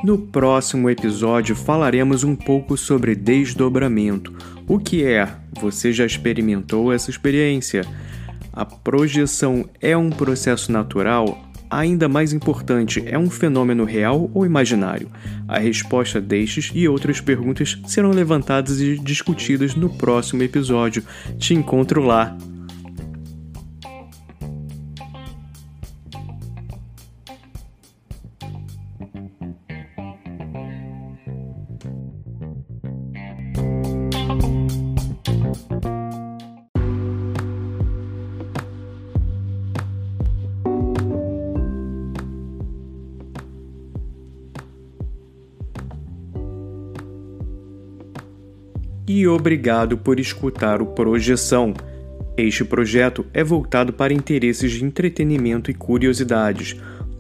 No 0.03 0.19
próximo 0.19 0.91
episódio 0.91 1.55
falaremos 1.55 2.25
um 2.25 2.35
pouco 2.35 2.77
sobre 2.77 3.15
desdobramento. 3.15 4.37
O 4.67 4.81
que 4.81 5.05
é? 5.05 5.33
Você 5.61 5.93
já 5.93 6.05
experimentou 6.05 6.93
essa 6.93 7.11
experiência? 7.11 7.83
A 8.53 8.65
projeção 8.65 9.71
é 9.81 9.97
um 9.97 10.11
processo 10.11 10.73
natural 10.73 11.46
Ainda 11.69 12.09
mais 12.09 12.33
importante, 12.33 13.03
é 13.07 13.19
um 13.19 13.29
fenômeno 13.29 13.85
real 13.85 14.31
ou 14.33 14.47
imaginário? 14.47 15.09
A 15.49 15.59
resposta 15.59 16.21
destes 16.21 16.71
e 16.75 16.89
outras 16.89 17.21
perguntas 17.21 17.79
serão 17.87 18.11
levantadas 18.11 18.81
e 18.81 18.97
discutidas 18.97 19.75
no 19.75 19.91
próximo 19.91 20.43
episódio. 20.43 21.03
Te 21.39 21.55
encontro 21.55 22.03
lá. 22.03 22.37
E 49.07 49.27
obrigado 49.27 49.97
por 49.97 50.19
escutar 50.19 50.83
o 50.83 50.87
Projeção. 50.87 51.73
Este 52.37 52.65
projeto 52.65 53.25
é 53.33 53.43
voltado 53.43 53.93
para 53.93 54.13
interesses 54.13 54.73
de 54.73 54.85
entretenimento 54.85 55.71
e 55.71 55.75
curiosidades 55.75 56.77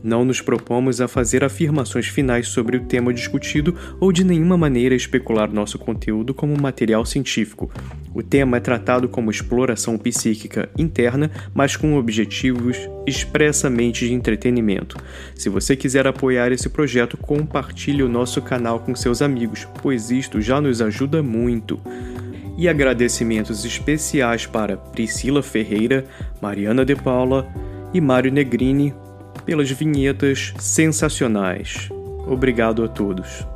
não 0.07 0.25
nos 0.25 0.41
propomos 0.41 1.01
a 1.01 1.09
fazer 1.09 1.43
afirmações 1.43 2.07
finais 2.07 2.47
sobre 2.47 2.77
o 2.77 2.85
tema 2.85 3.13
discutido 3.13 3.77
ou 3.99 4.13
de 4.13 4.23
nenhuma 4.23 4.57
maneira 4.57 4.95
especular 4.95 5.53
nosso 5.53 5.79
conteúdo 5.81 6.33
como 6.33 6.57
material 6.57 7.05
científico. 7.05 7.71
O 8.17 8.23
tema 8.23 8.57
é 8.57 8.61
tratado 8.61 9.11
como 9.11 9.31
exploração 9.31 9.99
psíquica 9.99 10.71
interna, 10.79 11.31
mas 11.53 11.77
com 11.77 11.99
objetivos 11.99 12.79
expressamente 13.07 14.09
de 14.09 14.15
entretenimento. 14.15 14.97
Se 15.35 15.51
você 15.51 15.77
quiser 15.77 16.07
apoiar 16.07 16.51
esse 16.51 16.71
projeto, 16.71 17.19
compartilhe 17.19 18.03
o 18.03 18.09
nosso 18.09 18.41
canal 18.41 18.81
com 18.81 18.95
seus 18.97 19.21
amigos, 19.21 19.69
pois 19.83 20.11
isto 20.11 20.41
já 20.41 20.63
nos 20.63 20.81
ajuda 20.81 21.23
muito 21.23 21.79
e 22.57 22.71
agradecimentos 22.71 23.67
especiais 23.67 24.47
para 24.47 24.79
Priscila 24.79 25.43
Ferreira, 25.43 26.07
Mariana 26.41 26.87
De 26.87 26.97
Paula 26.97 27.47
e 27.93 28.01
Mário 28.01 28.33
Negrini 28.33 28.95
pelas 29.45 29.71
vinhetas 29.71 30.55
sensacionais. 30.59 31.91
Obrigado 32.27 32.83
a 32.83 32.89
todos. 32.89 33.47